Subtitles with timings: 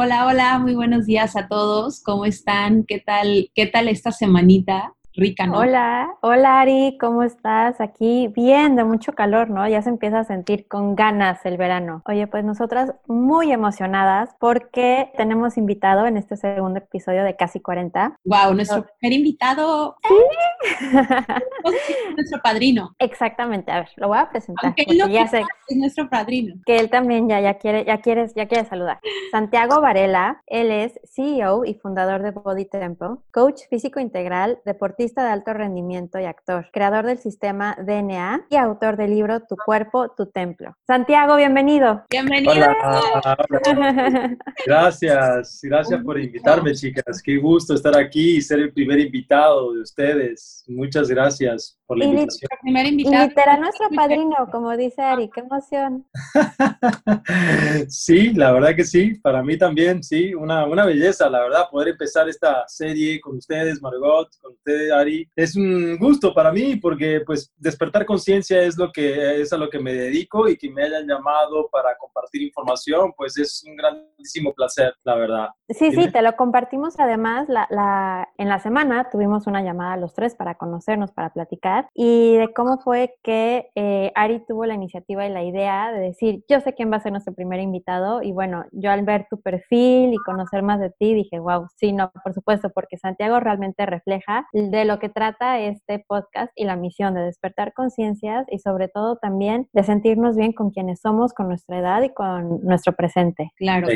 [0.00, 2.00] Hola, hola, muy buenos días a todos.
[2.04, 2.84] ¿Cómo están?
[2.84, 4.94] ¿Qué tal, qué tal esta semanita?
[5.18, 5.58] Rica, ¿no?
[5.58, 7.80] Hola, hola Ari, ¿cómo estás?
[7.80, 9.68] Aquí bien, de mucho calor, ¿no?
[9.68, 12.02] Ya se empieza a sentir con ganas el verano.
[12.06, 18.18] Oye, pues nosotras muy emocionadas porque tenemos invitado en este segundo episodio de Casi 40.
[18.24, 19.96] Wow, nuestro primer invitado.
[20.06, 20.86] Sí.
[22.16, 22.94] nuestro padrino.
[22.98, 24.74] Exactamente, a ver, lo voy a presentar.
[25.10, 26.54] ya sé es nuestro padrino.
[26.64, 29.00] Que él también ya, ya quiere, ya quieres, ya quiere saludar.
[29.30, 35.28] Santiago Varela, él es CEO y fundador de Body Temple, coach físico integral, deportista de
[35.28, 40.26] alto rendimiento y actor, creador del sistema DNA y autor del libro Tu cuerpo, tu
[40.26, 40.76] templo.
[40.86, 42.04] Santiago, bienvenido.
[42.10, 42.52] Bienvenido.
[44.66, 47.22] Gracias, gracias por invitarme, chicas.
[47.22, 50.64] Qué gusto estar aquí y ser el primer invitado de ustedes.
[50.68, 52.48] Muchas gracias por la invitación.
[52.62, 53.24] Primer invitado.
[53.24, 56.06] Y nuestro padrino, como dice Ari, qué emoción.
[57.88, 61.88] sí, la verdad que sí, para mí también, sí, una, una belleza, la verdad, poder
[61.88, 64.92] empezar esta serie con ustedes, Margot, con ustedes,
[65.36, 69.68] es un gusto para mí porque pues despertar conciencia es lo que es a lo
[69.68, 74.52] que me dedico y que me hayan llamado para compartir información, pues es un grandísimo
[74.52, 75.48] placer, la verdad.
[75.68, 80.14] Sí, sí, te lo compartimos además la, la, en la semana tuvimos una llamada los
[80.14, 85.26] tres para conocernos, para platicar y de cómo fue que eh, Ari tuvo la iniciativa
[85.26, 88.32] y la idea de decir, yo sé quién va a ser nuestro primer invitado y
[88.32, 92.10] bueno, yo al ver tu perfil y conocer más de ti dije, wow, sí, no,
[92.22, 97.14] por supuesto, porque Santiago realmente refleja de lo que trata este podcast y la misión
[97.14, 101.78] de despertar conciencias y sobre todo también de sentirnos bien con quienes somos, con nuestra
[101.78, 103.52] edad y con nuestro presente.
[103.56, 103.88] Claro,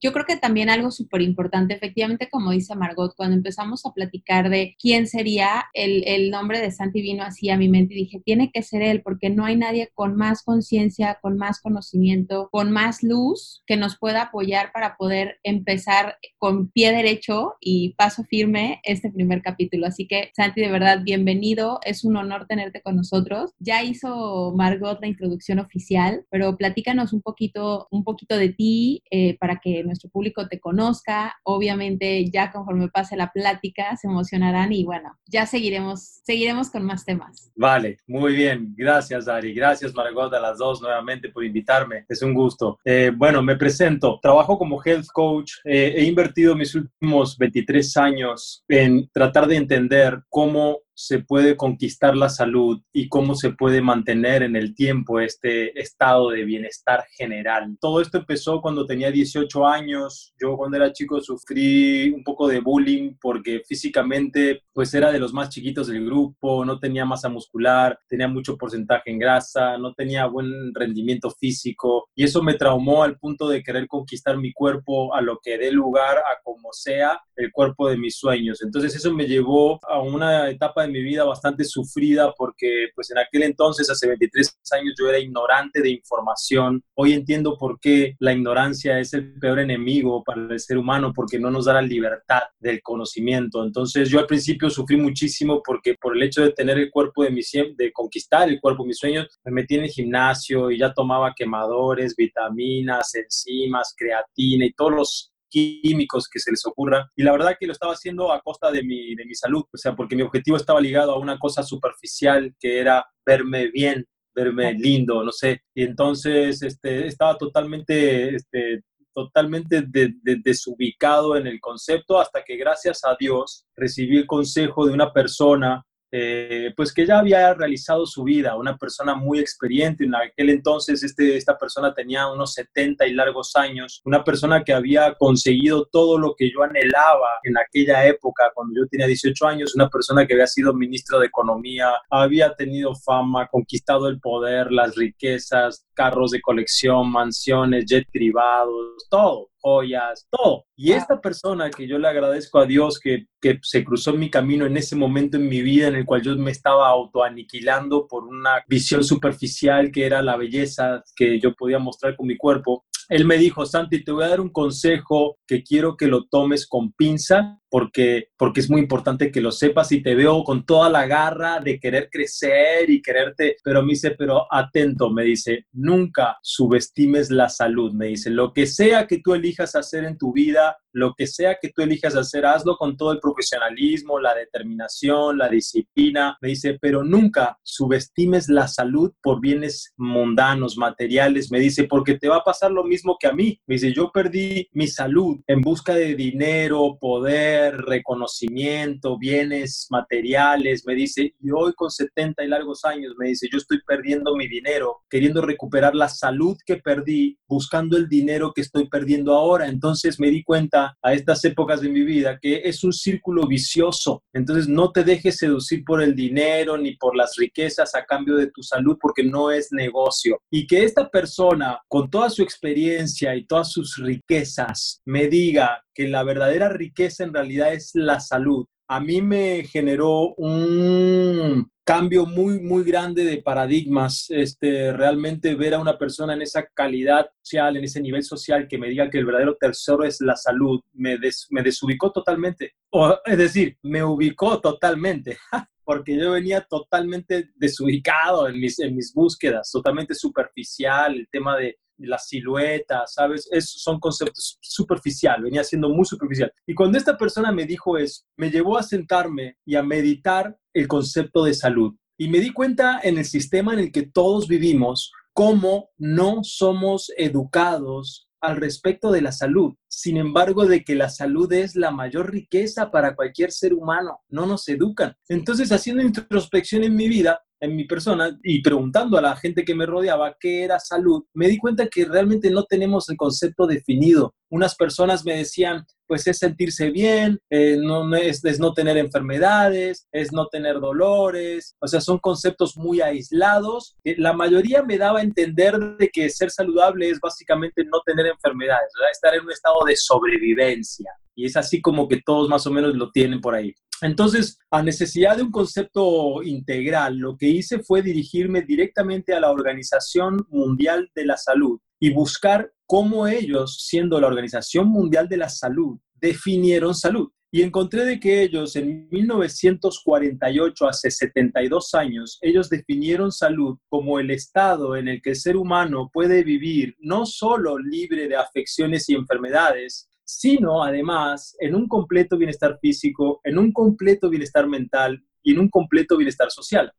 [0.00, 4.50] yo, creo que también algo súper importante, efectivamente, como dice Margot, cuando empezamos a platicar
[4.50, 8.20] de quién sería, el, el nombre de Santi vino así a mi mente y dije,
[8.24, 12.70] tiene que ser él, porque no hay nadie con más conciencia, con más conocimiento, con
[12.70, 18.80] más luz que nos pueda apoyar para poder empezar con pie derecho y paso firme
[18.84, 19.86] este primer capítulo.
[19.86, 21.80] Así que Santi, de verdad, bienvenido.
[21.84, 23.52] Es un honor tenerte con nosotros.
[23.58, 29.36] Ya hizo Margot la introducción oficial, pero platícanos un poquito, un poquito de ti eh,
[29.38, 31.36] para que nuestro público te conozca.
[31.44, 37.04] Obviamente, ya conforme pase la plática, se emocionarán y bueno, ya seguiremos, seguiremos con más
[37.04, 37.50] temas.
[37.56, 38.74] Vale, muy bien.
[38.76, 39.54] Gracias, Ari.
[39.54, 42.04] Gracias, Margot, a las dos nuevamente por invitarme.
[42.08, 42.78] Es un gusto.
[42.84, 44.18] Eh, bueno, me presento.
[44.22, 45.52] Trabajo como health coach.
[45.64, 52.16] Eh, he invertido mis últimos 23 años en tratar de entender cómo se puede conquistar
[52.16, 57.78] la salud y cómo se puede mantener en el tiempo este estado de bienestar general.
[57.80, 60.34] Todo esto empezó cuando tenía 18 años.
[60.40, 65.32] Yo cuando era chico sufrí un poco de bullying porque físicamente pues era de los
[65.32, 70.26] más chiquitos del grupo, no tenía masa muscular, tenía mucho porcentaje en grasa, no tenía
[70.26, 75.20] buen rendimiento físico y eso me traumó al punto de querer conquistar mi cuerpo a
[75.20, 78.62] lo que dé lugar a como sea el cuerpo de mis sueños.
[78.62, 83.18] Entonces eso me llevó a una etapa de mi vida bastante sufrida porque pues en
[83.18, 86.82] aquel entonces, hace 23 años, yo era ignorante de información.
[86.94, 91.38] Hoy entiendo por qué la ignorancia es el peor enemigo para el ser humano porque
[91.38, 93.64] no nos da la libertad del conocimiento.
[93.64, 97.30] Entonces yo al principio sufrí muchísimo porque por el hecho de tener el cuerpo de
[97.30, 97.42] mi
[97.76, 101.34] de conquistar el cuerpo de mis sueños, me metí en el gimnasio y ya tomaba
[101.34, 107.10] quemadores, vitaminas, enzimas, creatina y todos los químicos que se les ocurra.
[107.16, 109.76] Y la verdad que lo estaba haciendo a costa de mi, de mi salud, o
[109.76, 114.72] sea, porque mi objetivo estaba ligado a una cosa superficial que era verme bien, verme
[114.74, 115.62] lindo, no sé.
[115.74, 119.84] Y entonces este, estaba totalmente, este, totalmente
[120.22, 125.84] desubicado en el concepto hasta que gracias a Dios recibí el consejo de una persona
[126.10, 131.02] eh, pues que ya había realizado su vida, una persona muy experiente, en aquel entonces
[131.02, 136.18] este, esta persona tenía unos 70 y largos años, una persona que había conseguido todo
[136.18, 140.34] lo que yo anhelaba en aquella época, cuando yo tenía 18 años, una persona que
[140.34, 146.40] había sido ministro de Economía, había tenido fama, conquistado el poder, las riquezas, carros de
[146.40, 150.64] colección, mansiones, jet privados, todo, joyas, todo.
[150.76, 154.30] Y esta persona que yo le agradezco a Dios que, que se cruzó en mi
[154.30, 158.22] camino en ese momento en mi vida en el cual yo me estaba autoaniquilando por
[158.22, 163.24] una visión superficial que era la belleza que yo podía mostrar con mi cuerpo, él
[163.24, 166.92] me dijo, Santi, te voy a dar un consejo que quiero que lo tomes con
[166.92, 171.06] pinza porque, porque es muy importante que lo sepas y te veo con toda la
[171.06, 177.30] garra de querer crecer y quererte, pero me dice, pero atento, me dice, nunca subestimes
[177.30, 181.14] la salud, me dice, lo que sea que tú elijas hacer en tu vida, lo
[181.16, 186.36] que sea que tú elijas hacer, hazlo con todo el profesionalismo, la determinación, la disciplina,
[186.40, 192.28] me dice, pero nunca subestimes la salud por bienes mundanos, materiales, me dice, porque te
[192.28, 195.60] va a pasar lo mismo que a mí, me dice, yo perdí mi salud en
[195.60, 202.84] busca de dinero, poder, reconocimiento, bienes materiales, me dice, y hoy con 70 y largos
[202.84, 207.96] años, me dice, yo estoy perdiendo mi dinero, queriendo recuperar la salud que perdí, buscando
[207.96, 209.68] el dinero que estoy perdiendo ahora.
[209.68, 214.22] Entonces me di cuenta a estas épocas de mi vida que es un círculo vicioso.
[214.32, 218.50] Entonces no te dejes seducir por el dinero ni por las riquezas a cambio de
[218.50, 220.40] tu salud porque no es negocio.
[220.50, 226.08] Y que esta persona, con toda su experiencia y todas sus riquezas, me diga que
[226.08, 228.66] la verdadera riqueza en realidad es la salud.
[228.88, 235.78] A mí me generó un cambio muy, muy grande de paradigmas, este, realmente ver a
[235.78, 239.24] una persona en esa calidad social, en ese nivel social, que me diga que el
[239.24, 241.18] verdadero tesoro es la salud, me,
[241.48, 242.74] me desubicó totalmente.
[242.90, 245.38] O, es decir, me ubicó totalmente,
[245.84, 251.78] porque yo venía totalmente desubicado en mis, en mis búsquedas, totalmente superficial, el tema de
[252.06, 253.48] la silueta, ¿sabes?
[253.50, 256.52] Es, son conceptos superficial, venía siendo muy superficial.
[256.66, 260.86] Y cuando esta persona me dijo eso, me llevó a sentarme y a meditar el
[260.86, 261.94] concepto de salud.
[262.16, 267.12] Y me di cuenta en el sistema en el que todos vivimos, cómo no somos
[267.16, 269.74] educados al respecto de la salud.
[269.88, 274.46] Sin embargo, de que la salud es la mayor riqueza para cualquier ser humano, no
[274.46, 275.16] nos educan.
[275.28, 279.74] Entonces, haciendo introspección en mi vida, en mi persona y preguntando a la gente que
[279.74, 284.34] me rodeaba qué era salud, me di cuenta que realmente no tenemos el concepto definido.
[284.50, 290.08] Unas personas me decían, pues es sentirse bien, eh, no, es, es, no tener enfermedades,
[290.10, 293.96] es no tener dolores, o sea, son conceptos muy aislados.
[294.04, 298.90] La mayoría me daba a entender de que ser saludable es básicamente no tener enfermedades,
[299.12, 301.10] estar en un estado de sobrevivencia.
[301.38, 303.72] Y es así como que todos más o menos lo tienen por ahí.
[304.02, 309.52] Entonces, a necesidad de un concepto integral, lo que hice fue dirigirme directamente a la
[309.52, 315.48] Organización Mundial de la Salud y buscar cómo ellos, siendo la Organización Mundial de la
[315.48, 317.28] Salud, definieron salud.
[317.52, 324.32] Y encontré de que ellos en 1948, hace 72 años, ellos definieron salud como el
[324.32, 329.14] estado en el que el ser humano puede vivir no solo libre de afecciones y
[329.14, 335.60] enfermedades, sino además en un completo bienestar físico, en un completo bienestar mental y en
[335.60, 336.92] un completo bienestar social.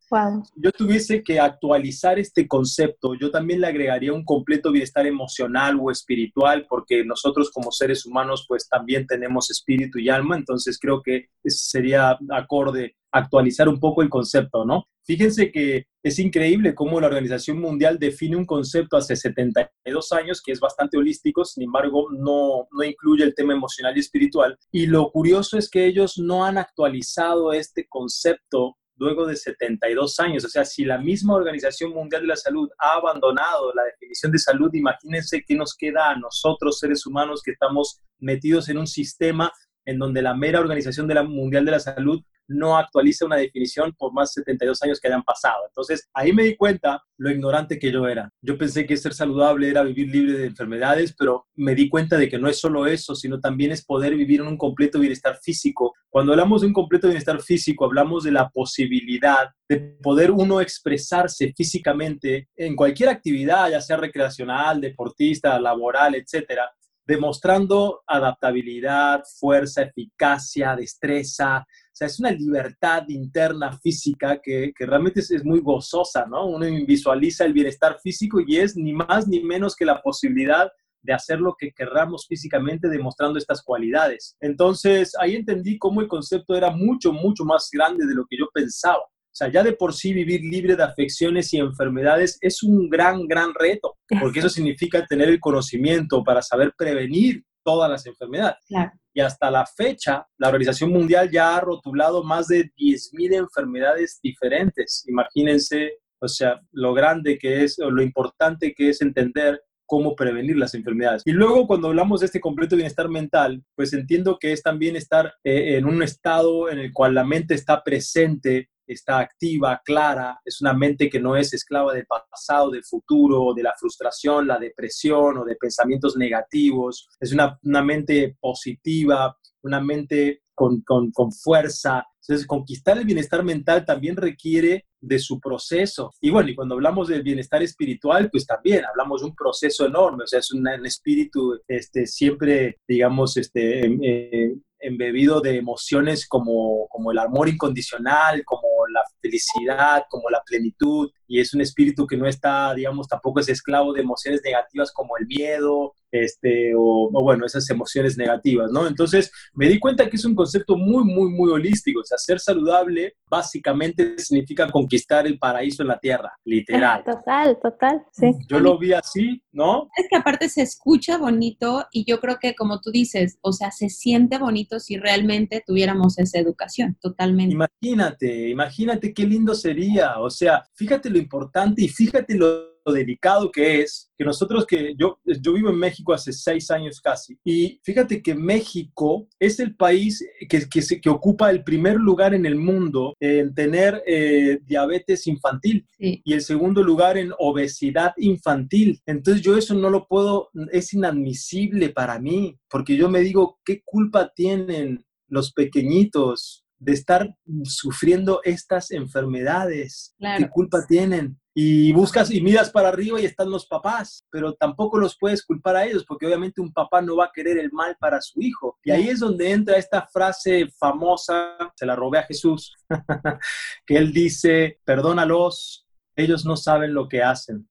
[0.55, 5.91] Yo tuviese que actualizar este concepto, yo también le agregaría un completo bienestar emocional o
[5.91, 11.27] espiritual, porque nosotros como seres humanos pues también tenemos espíritu y alma, entonces creo que
[11.45, 14.85] sería acorde actualizar un poco el concepto, ¿no?
[15.03, 20.51] Fíjense que es increíble cómo la Organización Mundial define un concepto hace 72 años que
[20.51, 24.57] es bastante holístico, sin embargo, no, no incluye el tema emocional y espiritual.
[24.71, 30.45] Y lo curioso es que ellos no han actualizado este concepto luego de 72 años.
[30.45, 34.39] O sea, si la misma Organización Mundial de la Salud ha abandonado la definición de
[34.39, 39.51] salud, imagínense qué nos queda a nosotros, seres humanos, que estamos metidos en un sistema
[39.89, 43.93] en donde la mera Organización de la Mundial de la Salud no actualiza una definición
[43.97, 45.65] por más de 72 años que hayan pasado.
[45.67, 48.31] Entonces, ahí me di cuenta lo ignorante que yo era.
[48.41, 52.27] Yo pensé que ser saludable era vivir libre de enfermedades, pero me di cuenta de
[52.27, 55.93] que no es solo eso, sino también es poder vivir en un completo bienestar físico.
[56.09, 61.53] Cuando hablamos de un completo bienestar físico, hablamos de la posibilidad de poder uno expresarse
[61.55, 66.71] físicamente en cualquier actividad, ya sea recreacional, deportista, laboral, etcétera,
[67.09, 71.65] demostrando adaptabilidad, fuerza, eficacia, destreza,
[71.99, 76.47] sea, es una libertad interna física que, que realmente es, es, muy gozosa, ¿no?
[76.47, 81.13] Uno visualiza el bienestar físico y es ni más ni menos que la posibilidad de
[81.13, 84.35] hacer lo que querramos físicamente demostrando estas cualidades.
[84.39, 88.47] Entonces, ahí entendí cómo el concepto era mucho, mucho más grande de lo que yo
[88.53, 89.03] pensaba.
[89.39, 93.53] Sea, ya de por sí vivir libre de afecciones y enfermedades es un gran, gran
[93.53, 98.57] reto, porque eso significa tener el conocimiento para saber prevenir todas las enfermedades.
[98.67, 104.19] Claro y hasta la fecha la Organización Mundial ya ha rotulado más de 10.000 enfermedades
[104.21, 105.03] diferentes.
[105.07, 110.57] Imagínense o sea, lo grande que es, o lo importante que es entender cómo prevenir
[110.57, 111.23] las enfermedades.
[111.25, 115.33] Y luego cuando hablamos de este completo bienestar mental, pues entiendo que es también estar
[115.43, 120.61] eh, en un estado en el cual la mente está presente, está activa, clara, es
[120.61, 125.37] una mente que no es esclava del pasado, del futuro, de la frustración, la depresión
[125.37, 132.05] o de pensamientos negativos, es una, una mente positiva, una mente con, con, con fuerza,
[132.29, 136.11] entonces, conquistar el bienestar mental también requiere de su proceso.
[136.21, 140.25] Y bueno, y cuando hablamos del bienestar espiritual, pues también hablamos de un proceso enorme,
[140.25, 146.87] o sea, es un, espíritu este, siempre, digamos, este, em, eh, embebido de emociones como,
[146.89, 152.17] como el amor incondicional, como la felicidad, como la plenitud, y es un espíritu que
[152.17, 157.45] no está, digamos, tampoco es esclavo de emociones negativas como el miedo, este, o, bueno,
[157.45, 158.87] esas emociones negativas, ¿no?
[158.87, 162.39] Entonces me di cuenta que es un concepto muy, muy, muy holístico, o sea, ser
[162.39, 167.03] saludable básicamente significa conquistar el paraíso en la tierra, literal.
[167.03, 168.31] Total, total, sí.
[168.49, 169.87] Yo lo vi así, ¿no?
[169.95, 173.69] Es que aparte se escucha bonito y yo creo que como tú dices, o sea,
[173.69, 177.53] se siente bonito si realmente tuviéramos esa educación, totalmente.
[177.53, 183.81] Imagínate, imagínate qué lindo sería, o sea, fíjate lo importante y fíjate lo delicado que
[183.81, 188.21] es, que nosotros que yo, yo vivo en México hace seis años casi, y fíjate
[188.21, 192.55] que México es el país que, que, se, que ocupa el primer lugar en el
[192.55, 199.01] mundo en tener eh, diabetes infantil y el segundo lugar en obesidad infantil.
[199.05, 203.81] Entonces yo eso no lo puedo, es inadmisible para mí, porque yo me digo, ¿qué
[203.83, 210.15] culpa tienen los pequeñitos de estar sufriendo estas enfermedades?
[210.19, 211.37] ¿Qué culpa tienen?
[211.61, 215.75] y buscas y miras para arriba y están los papás, pero tampoco los puedes culpar
[215.75, 218.77] a ellos, porque obviamente un papá no va a querer el mal para su hijo.
[218.81, 222.73] Y ahí es donde entra esta frase famosa, se la robé a Jesús,
[223.85, 227.67] que él dice, perdónalos, ellos no saben lo que hacen.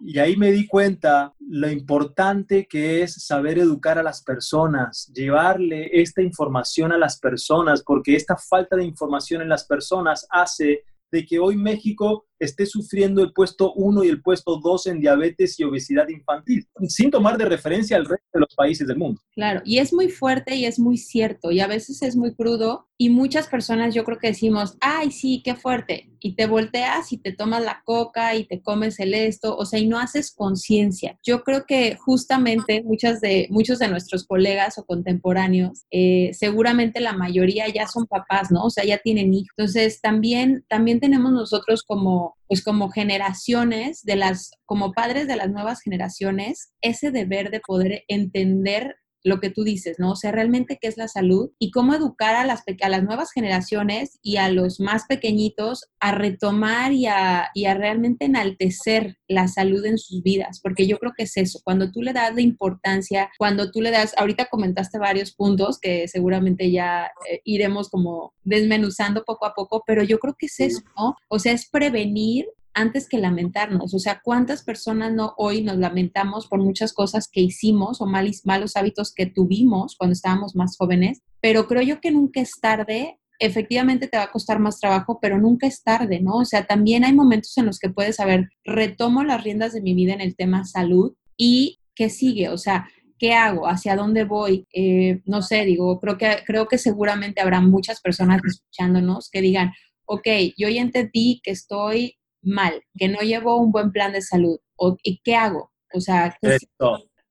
[0.00, 5.88] Y ahí me di cuenta lo importante que es saber educar a las personas, llevarle
[6.00, 11.26] esta información a las personas, porque esta falta de información en las personas hace de
[11.26, 15.64] que hoy México esté sufriendo el puesto 1 y el puesto 2 en diabetes y
[15.64, 19.20] obesidad infantil, sin tomar de referencia al resto de los países del mundo.
[19.32, 22.88] Claro, y es muy fuerte y es muy cierto, y a veces es muy crudo,
[22.98, 27.18] y muchas personas yo creo que decimos, ay, sí, qué fuerte, y te volteas y
[27.18, 31.18] te tomas la coca y te comes el esto, o sea, y no haces conciencia.
[31.22, 37.12] Yo creo que justamente muchas de, muchos de nuestros colegas o contemporáneos, eh, seguramente la
[37.12, 38.64] mayoría ya son papás, ¿no?
[38.64, 39.50] O sea, ya tienen hijos.
[39.56, 45.50] Entonces, también, también tenemos nosotros como, pues como generaciones de las, como padres de las
[45.50, 50.12] nuevas generaciones, ese deber de poder entender lo que tú dices, ¿no?
[50.12, 53.32] O sea, realmente qué es la salud y cómo educar a las, a las nuevas
[53.32, 59.48] generaciones y a los más pequeñitos a retomar y a, y a realmente enaltecer la
[59.48, 62.40] salud en sus vidas, porque yo creo que es eso, cuando tú le das la
[62.40, 68.32] importancia, cuando tú le das, ahorita comentaste varios puntos que seguramente ya eh, iremos como
[68.44, 71.16] desmenuzando poco a poco, pero yo creo que es eso, ¿no?
[71.28, 73.94] O sea, es prevenir antes que lamentarnos.
[73.94, 78.76] O sea, ¿cuántas personas no hoy nos lamentamos por muchas cosas que hicimos o malos
[78.76, 81.22] hábitos que tuvimos cuando estábamos más jóvenes?
[81.40, 83.18] Pero creo yo que nunca es tarde.
[83.38, 86.36] Efectivamente te va a costar más trabajo, pero nunca es tarde, ¿no?
[86.36, 89.94] O sea, también hay momentos en los que puedes saber, retomo las riendas de mi
[89.94, 93.68] vida en el tema salud y qué sigue, o sea, ¿qué hago?
[93.68, 94.66] ¿Hacia dónde voy?
[94.72, 99.72] Eh, no sé, digo, creo que, creo que seguramente habrá muchas personas escuchándonos que digan,
[100.04, 100.28] ok,
[100.58, 104.96] yo ya entendí que estoy mal, que no llevo un buen plan de salud, o,
[105.02, 105.70] ¿y qué hago?
[105.92, 106.36] O sea,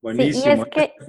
[0.01, 0.43] Buenísimo.
[0.43, 0.65] Sí, y es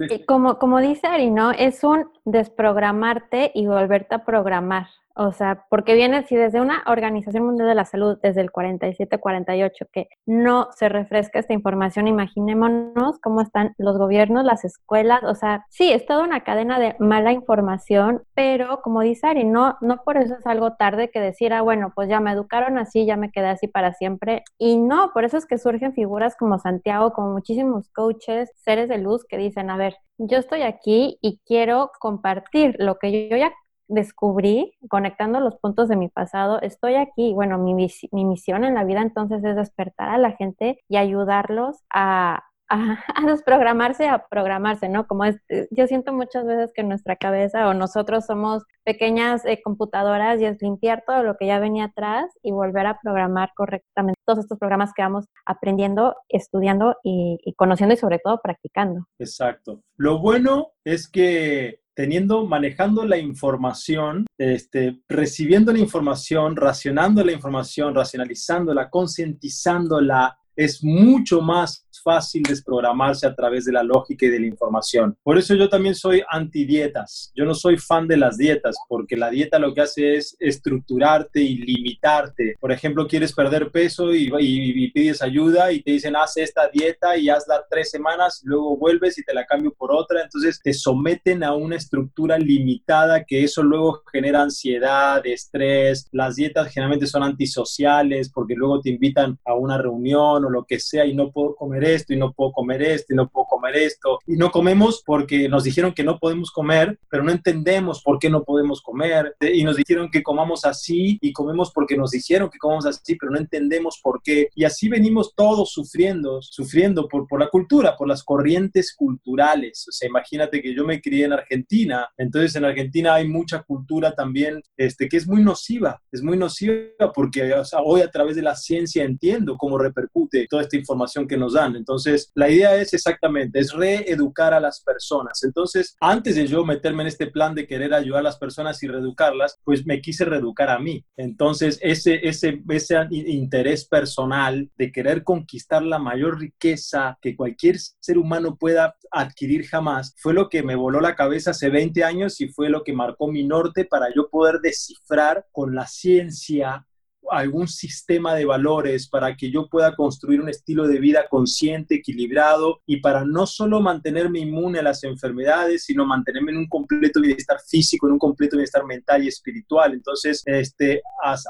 [0.09, 1.51] que, como, como dice Ari, ¿no?
[1.51, 4.87] Es un desprogramarte y volverte a programar.
[5.19, 9.87] O sea, porque viene si desde una Organización Mundial de la Salud, desde el 47-48,
[9.91, 15.65] que no se refresca esta información, imaginémonos cómo están los gobiernos, las escuelas, o sea,
[15.69, 20.17] sí, es toda una cadena de mala información, pero como dice Ari, no, no por
[20.17, 23.31] eso es algo tarde que decir, ah, bueno, pues ya me educaron así, ya me
[23.31, 24.43] quedé así para siempre.
[24.59, 28.99] Y no, por eso es que surgen figuras como Santiago, como muchísimos coaches, seres de
[28.99, 33.51] luz que dicen, a ver, yo estoy aquí y quiero compartir lo que yo ya
[33.87, 37.33] descubrí, conectando los puntos de mi pasado, estoy aquí.
[37.33, 41.77] Bueno, mi, mi misión en la vida entonces es despertar a la gente y ayudarlos
[41.93, 42.43] a,
[43.25, 45.07] desprogramarse, a programarse, ¿no?
[45.07, 49.61] Como es, eh, yo siento muchas veces que nuestra cabeza o nosotros somos pequeñas eh,
[49.63, 54.19] computadoras y es limpiar todo lo que ya venía atrás y volver a programar correctamente
[54.25, 59.07] todos estos programas que vamos aprendiendo, estudiando y conociendo y sobre todo practicando.
[59.17, 59.81] Exacto.
[59.95, 67.95] Lo bueno es que teniendo, manejando la información, este, recibiendo la información, racionando la información,
[67.95, 74.47] racionalizándola, concientizándola, es mucho más fácil desprogramarse a través de la lógica y de la
[74.47, 75.17] información.
[75.23, 77.31] Por eso yo también soy anti dietas.
[77.35, 81.41] Yo no soy fan de las dietas porque la dieta lo que hace es estructurarte
[81.41, 82.55] y limitarte.
[82.59, 87.17] Por ejemplo, quieres perder peso y, y, pides ayuda y te dicen haz esta dieta
[87.17, 90.23] y hazla tres semanas, luego vuelves y te la cambio por otra.
[90.23, 96.07] Entonces te someten a una estructura limitada que eso luego genera ansiedad, estrés.
[96.11, 100.79] Las dietas generalmente son antisociales porque luego te invitan a una reunión o lo que
[100.79, 103.75] sea y no puedo comer esto y no puedo comer esto y no puedo comer
[103.77, 104.19] esto.
[104.25, 108.29] Y no comemos porque nos dijeron que no podemos comer, pero no entendemos por qué
[108.29, 109.35] no podemos comer.
[109.41, 113.31] Y nos dijeron que comamos así y comemos porque nos dijeron que comamos así, pero
[113.31, 114.49] no entendemos por qué.
[114.55, 119.85] Y así venimos todos sufriendo, sufriendo por, por la cultura, por las corrientes culturales.
[119.87, 124.13] O sea, imagínate que yo me crié en Argentina, entonces en Argentina hay mucha cultura
[124.13, 128.55] también este, que es muy nociva, es muy nociva porque hoy a través de la
[128.55, 131.75] ciencia entiendo cómo repercute toda esta información que nos dan.
[131.75, 135.43] Entonces, la idea es exactamente, es reeducar a las personas.
[135.43, 138.87] Entonces, antes de yo meterme en este plan de querer ayudar a las personas y
[138.87, 141.03] reeducarlas, pues me quise reeducar a mí.
[141.15, 148.17] Entonces, ese, ese, ese interés personal de querer conquistar la mayor riqueza que cualquier ser
[148.17, 152.49] humano pueda adquirir jamás, fue lo que me voló la cabeza hace 20 años y
[152.49, 156.85] fue lo que marcó mi norte para yo poder descifrar con la ciencia
[157.31, 162.81] algún sistema de valores para que yo pueda construir un estilo de vida consciente, equilibrado
[162.85, 167.57] y para no solo mantenerme inmune a las enfermedades, sino mantenerme en un completo bienestar
[167.65, 169.93] físico, en un completo bienestar mental y espiritual.
[169.93, 171.01] Entonces, este,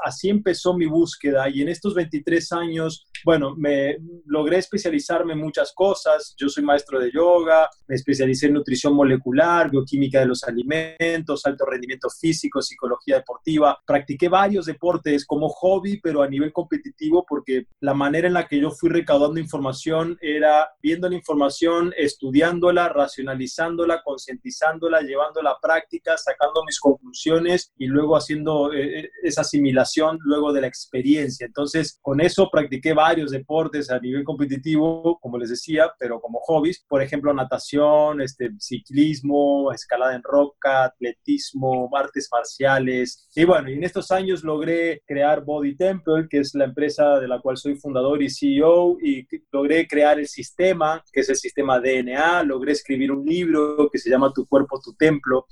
[0.04, 5.72] así empezó mi búsqueda y en estos 23 años, bueno, me logré especializarme en muchas
[5.72, 6.34] cosas.
[6.38, 11.64] Yo soy maestro de yoga, me especialicé en nutrición molecular, bioquímica de los alimentos, alto
[11.66, 13.78] rendimiento físico, psicología deportiva.
[13.86, 18.60] Practiqué varios deportes como hobby, pero a nivel competitivo, porque la manera en la que
[18.60, 26.64] yo fui recaudando información era viendo la información, estudiándola, racionalizándola, concientizándola, llevándola a práctica, sacando
[26.64, 31.46] mis conclusiones y luego haciendo eh, eh, esa asimilación luego de la experiencia.
[31.46, 36.84] Entonces, con eso practiqué varios deportes a nivel competitivo, como les decía, pero como hobbies,
[36.88, 43.28] por ejemplo, natación, este, ciclismo, escalada en roca, atletismo, artes marciales.
[43.34, 47.40] Y bueno, en estos años logré crear Body Temple, que es la empresa de la
[47.40, 52.42] cual soy fundador y CEO, y logré crear el sistema, que es el sistema DNA,
[52.44, 55.46] logré escribir un libro que se llama Tu cuerpo, tu templo.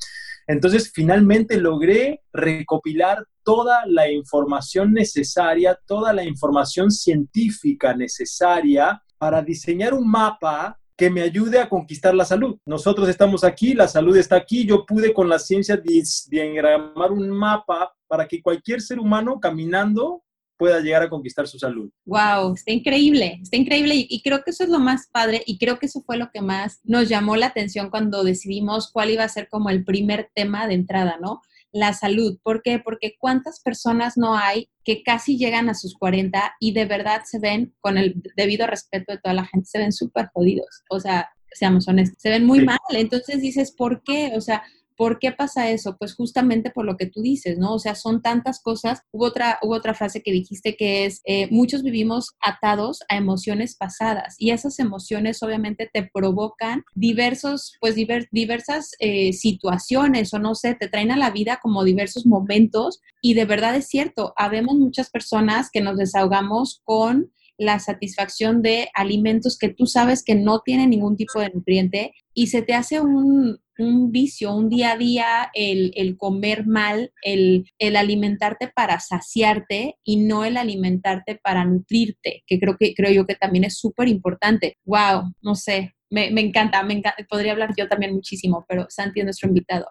[0.46, 9.94] Entonces, finalmente logré recopilar toda la información necesaria, toda la información científica necesaria para diseñar
[9.94, 12.58] un mapa que me ayude a conquistar la salud.
[12.66, 15.80] Nosotros estamos aquí, la salud está aquí, yo pude con la ciencia
[16.28, 20.24] diagramar un mapa para que cualquier ser humano caminando
[20.58, 21.88] pueda llegar a conquistar su salud.
[22.04, 25.78] Wow, está increíble, está increíble y, creo que eso es lo más padre y creo
[25.78, 29.28] que eso fue lo que más nos llamó la atención cuando decidimos cuál iba a
[29.28, 31.42] ser como el primer tema de entrada, ¿no?
[31.72, 32.38] La salud.
[32.42, 32.78] ¿Por qué?
[32.78, 37.38] Porque cuántas personas no hay que casi llegan a sus 40 y de verdad se
[37.38, 40.84] ven, con el debido respeto de toda la gente, se ven súper jodidos.
[40.90, 42.78] O sea, seamos honestos, se ven muy mal.
[42.90, 44.32] Entonces dices, ¿por qué?
[44.36, 44.62] O sea,
[44.96, 45.96] ¿Por qué pasa eso?
[45.98, 47.74] Pues justamente por lo que tú dices, ¿no?
[47.74, 49.00] O sea, son tantas cosas.
[49.12, 53.76] Hubo otra, hubo otra frase que dijiste que es, eh, muchos vivimos atados a emociones
[53.76, 60.74] pasadas y esas emociones obviamente te provocan diversos, pues diversas eh, situaciones o no sé,
[60.74, 65.10] te traen a la vida como diversos momentos y de verdad es cierto, habemos muchas
[65.10, 70.90] personas que nos desahogamos con la satisfacción de alimentos que tú sabes que no tienen
[70.90, 75.50] ningún tipo de nutriente y se te hace un, un vicio, un día a día,
[75.54, 77.64] el, comer mal, el,
[77.96, 83.34] alimentarte para saciarte y no el alimentarte para nutrirte, que creo, que, creo yo que
[83.34, 84.78] también es súper importante.
[84.84, 85.32] ¡Wow!
[85.42, 89.48] No sé, me, encanta, me encanta, podría hablar yo también muchísimo, pero Santi es nuestro
[89.48, 89.86] invitado.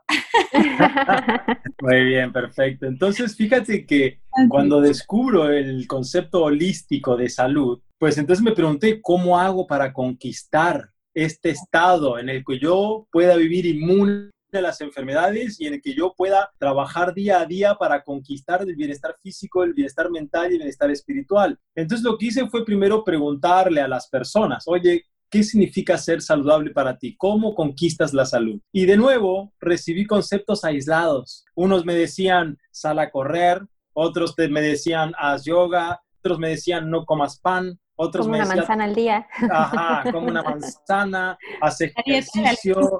[1.81, 2.85] Muy bien, perfecto.
[2.85, 9.39] Entonces, fíjate que cuando descubro el concepto holístico de salud, pues entonces me pregunté cómo
[9.39, 15.59] hago para conquistar este estado en el que yo pueda vivir inmune a las enfermedades
[15.59, 19.63] y en el que yo pueda trabajar día a día para conquistar el bienestar físico,
[19.63, 21.59] el bienestar mental y el bienestar espiritual.
[21.75, 26.71] Entonces lo que hice fue primero preguntarle a las personas, oye, ¿qué significa ser saludable
[26.71, 27.15] para ti?
[27.17, 28.59] ¿Cómo conquistas la salud?
[28.71, 31.45] Y de nuevo recibí conceptos aislados.
[31.55, 33.61] Unos me decían, sal a correr,
[33.93, 38.83] otros me decían, haz yoga, otros me decían, no comas pan, otros como una manzana
[38.83, 39.27] al día.
[39.51, 42.99] Ajá, como una manzana, hace ejercicio.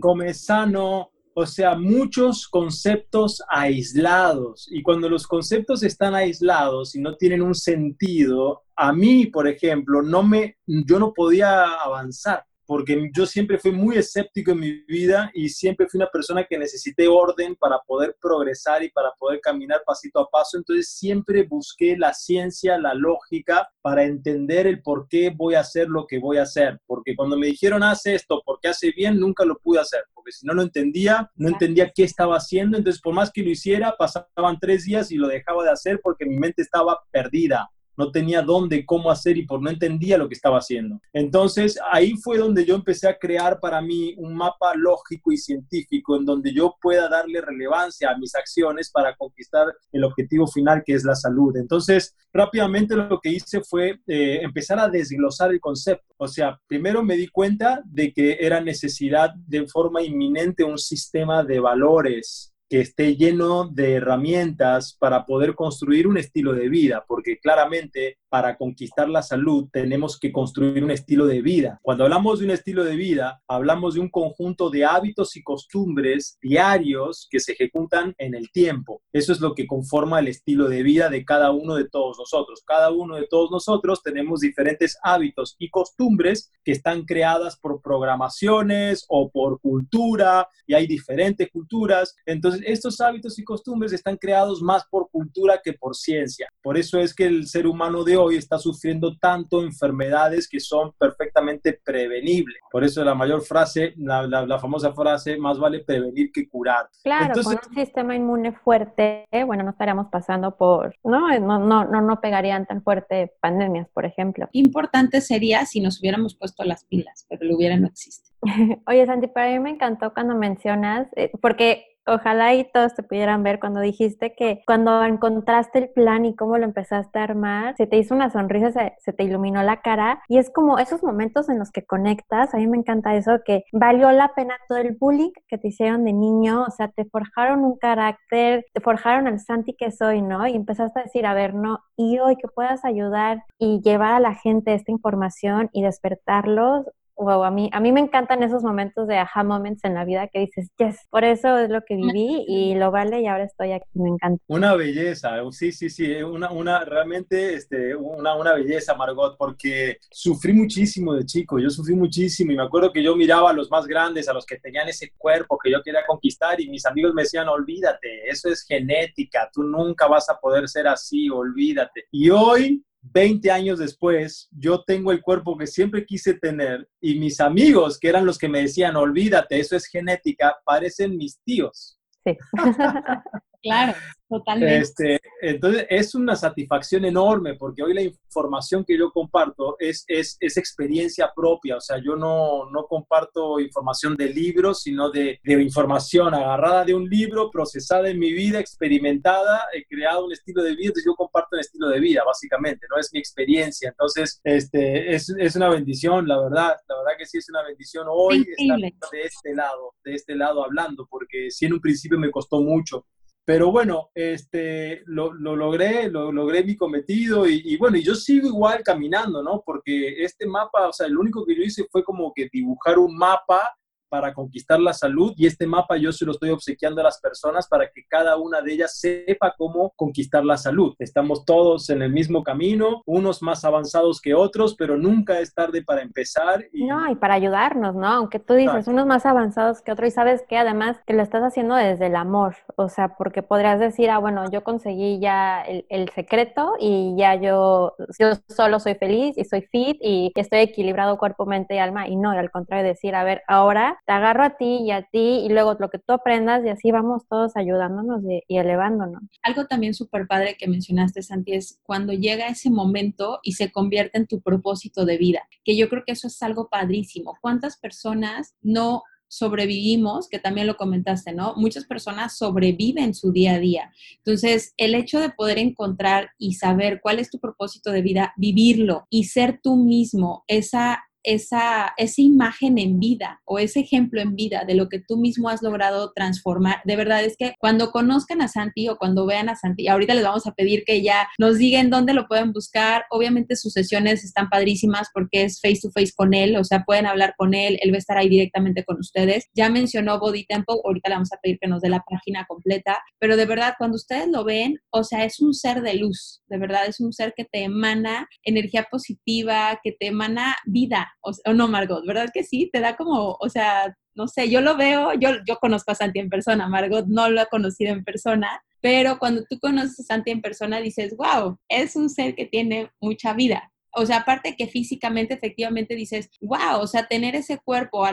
[0.00, 4.68] come sano, o sea, muchos conceptos aislados.
[4.70, 10.02] Y cuando los conceptos están aislados y no tienen un sentido, a mí, por ejemplo,
[10.02, 15.28] no me, yo no podía avanzar porque yo siempre fui muy escéptico en mi vida
[15.34, 19.82] y siempre fui una persona que necesité orden para poder progresar y para poder caminar
[19.84, 20.56] pasito a paso.
[20.56, 25.88] Entonces siempre busqué la ciencia, la lógica para entender el por qué voy a hacer
[25.88, 26.78] lo que voy a hacer.
[26.86, 30.04] Porque cuando me dijeron hace esto, porque hace bien, nunca lo pude hacer.
[30.14, 32.78] Porque si no lo entendía, no entendía qué estaba haciendo.
[32.78, 36.24] Entonces por más que lo hiciera, pasaban tres días y lo dejaba de hacer porque
[36.24, 40.34] mi mente estaba perdida no tenía dónde, cómo hacer y por no entendía lo que
[40.34, 41.00] estaba haciendo.
[41.12, 46.16] Entonces ahí fue donde yo empecé a crear para mí un mapa lógico y científico
[46.16, 50.94] en donde yo pueda darle relevancia a mis acciones para conquistar el objetivo final que
[50.94, 51.56] es la salud.
[51.56, 56.14] Entonces rápidamente lo que hice fue eh, empezar a desglosar el concepto.
[56.16, 61.42] O sea, primero me di cuenta de que era necesidad de forma inminente un sistema
[61.44, 67.38] de valores que esté lleno de herramientas para poder construir un estilo de vida, porque
[67.40, 71.78] claramente para conquistar la salud tenemos que construir un estilo de vida.
[71.82, 76.38] Cuando hablamos de un estilo de vida, hablamos de un conjunto de hábitos y costumbres
[76.40, 79.02] diarios que se ejecutan en el tiempo.
[79.12, 82.62] Eso es lo que conforma el estilo de vida de cada uno de todos nosotros.
[82.64, 89.04] Cada uno de todos nosotros tenemos diferentes hábitos y costumbres que están creadas por programaciones
[89.08, 92.14] o por cultura y hay diferentes culturas.
[92.24, 96.48] Entonces, estos hábitos y costumbres están creados más por cultura que por ciencia.
[96.62, 100.92] Por eso es que el ser humano de hoy está sufriendo tanto enfermedades que son
[100.98, 102.58] perfectamente prevenibles.
[102.70, 106.88] Por eso la mayor frase, la, famosa frase, más vale prevenir que curar.
[107.02, 112.00] Claro, con un sistema inmune fuerte, bueno, no estaríamos pasando por, no, no, no, no,
[112.00, 114.48] no pegarían tan fuerte pandemias, por ejemplo.
[114.52, 118.30] Importante sería si nos hubiéramos puesto las pilas, pero lo hubiera no existe.
[118.86, 123.42] Oye, Santi, para mí me encantó cuando mencionas, eh, porque Ojalá y todos te pudieran
[123.42, 127.86] ver cuando dijiste que cuando encontraste el plan y cómo lo empezaste a armar, se
[127.86, 131.58] te hizo una sonrisa, se, te iluminó la cara y es como esos momentos en
[131.58, 135.30] los que conectas, a mí me encanta eso, que valió la pena todo el bullying
[135.46, 139.74] que te hicieron de niño, o sea, te forjaron un carácter, te forjaron el Santi
[139.74, 140.46] que soy, ¿no?
[140.46, 144.20] Y empezaste a decir, a ver, no, y hoy que puedas ayudar y llevar a
[144.20, 146.86] la gente esta información y despertarlos,
[147.20, 150.28] wow, a mí, a mí me encantan esos momentos de aha moments en la vida
[150.28, 153.72] que dices, yes, por eso es lo que viví y lo vale y ahora estoy
[153.72, 154.42] aquí, me encanta.
[154.48, 160.52] Una belleza, sí, sí, sí, una, una realmente este, una, una belleza, Margot, porque sufrí
[160.52, 163.86] muchísimo de chico, yo sufrí muchísimo y me acuerdo que yo miraba a los más
[163.86, 167.22] grandes, a los que tenían ese cuerpo que yo quería conquistar y mis amigos me
[167.22, 172.04] decían, olvídate, eso es genética, tú nunca vas a poder ser así, olvídate.
[172.10, 177.40] Y hoy 20 años después, yo tengo el cuerpo que siempre quise tener y mis
[177.40, 181.98] amigos, que eran los que me decían, olvídate, eso es genética, parecen mis tíos.
[182.24, 182.36] Sí.
[183.62, 183.94] claro.
[184.30, 184.78] Totalmente.
[184.78, 190.36] Este, entonces es una satisfacción enorme porque hoy la información que yo comparto es, es,
[190.38, 195.60] es experiencia propia, o sea, yo no, no comparto información de libros, sino de, de,
[195.60, 200.76] información agarrada de un libro, procesada en mi vida, experimentada, he creado un estilo de
[200.76, 205.12] vida, entonces yo comparto un estilo de vida, básicamente, no es mi experiencia, entonces este,
[205.12, 208.78] es, es una bendición, la verdad, la verdad que sí es una bendición hoy estar
[208.78, 213.06] de este lado, de este lado hablando, porque sí en un principio me costó mucho
[213.50, 218.14] pero bueno, este, lo, lo logré, lo, logré mi cometido y, y, bueno, y yo
[218.14, 219.60] sigo igual caminando, ¿no?
[219.66, 223.16] Porque este mapa, o sea, lo único que yo hice fue como que dibujar un
[223.16, 223.76] mapa
[224.10, 227.68] para conquistar la salud y este mapa yo se lo estoy obsequiando a las personas
[227.68, 230.94] para que cada una de ellas sepa cómo conquistar la salud.
[230.98, 235.82] Estamos todos en el mismo camino, unos más avanzados que otros, pero nunca es tarde
[235.82, 236.64] para empezar.
[236.72, 236.86] Y...
[236.86, 238.08] No, y para ayudarnos, ¿no?
[238.08, 241.42] Aunque tú dices unos más avanzados que otros y sabes que además que lo estás
[241.42, 245.86] haciendo desde el amor, o sea, porque podrías decir, ah, bueno, yo conseguí ya el,
[245.88, 251.18] el secreto y ya yo, yo solo soy feliz y soy fit y estoy equilibrado
[251.18, 254.44] cuerpo, mente y alma y no, y al contrario decir, a ver, ahora te agarro
[254.44, 257.56] a ti y a ti y luego lo que tú aprendas y así vamos todos
[257.56, 259.22] ayudándonos y, elevándonos.
[259.42, 264.18] Algo también súper padre que mencionaste, Santi, es cuando llega ese momento y se convierte
[264.18, 267.36] en tu propósito de vida, que yo creo que eso es algo padrísimo.
[267.40, 271.54] ¿Cuántas personas no sobrevivimos, que también lo comentaste, ¿no?
[271.56, 273.92] Muchas personas sobreviven su día a día.
[274.16, 279.06] Entonces, el hecho de poder encontrar y saber cuál es tu propósito de vida, vivirlo
[279.08, 284.64] y ser tú mismo, esa esa, esa imagen en vida o ese ejemplo en vida
[284.66, 286.80] de lo que tú mismo has logrado transformar.
[286.84, 290.24] De verdad es que cuando conozcan a Santi o cuando vean a Santi, ahorita les
[290.24, 293.04] vamos a pedir que ya nos digan dónde lo pueden buscar.
[293.10, 297.06] Obviamente sus sesiones están padrísimas porque es face to face con él, o sea, pueden
[297.06, 299.46] hablar con él, él va a estar ahí directamente con ustedes.
[299.54, 302.98] Ya mencionó Body Temple, ahorita le vamos a pedir que nos dé la página completa,
[303.18, 306.58] pero de verdad, cuando ustedes lo ven, o sea, es un ser de luz, de
[306.58, 311.68] verdad, es un ser que te emana energía positiva, que te emana vida, o, no,
[311.68, 312.68] Margot, ¿verdad que sí?
[312.72, 316.18] Te da como, o sea, no sé, yo lo veo, yo, yo conozco a Santi
[316.18, 320.30] en persona, Margot no lo ha conocido en persona, pero cuando tú conoces a Santi
[320.30, 324.66] en persona dices, wow, es un ser que tiene mucha vida, o sea, aparte que
[324.66, 328.06] físicamente efectivamente dices, wow, o sea, tener ese cuerpo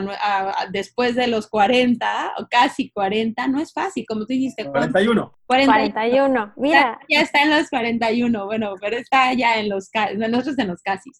[0.70, 4.64] después de los 40 o casi 40 no es fácil, como tú dijiste.
[4.64, 5.34] 41.
[5.46, 6.98] 41, mira.
[7.08, 11.10] Ya, está en los 41, bueno, pero está ya en los, nosotros en los casi.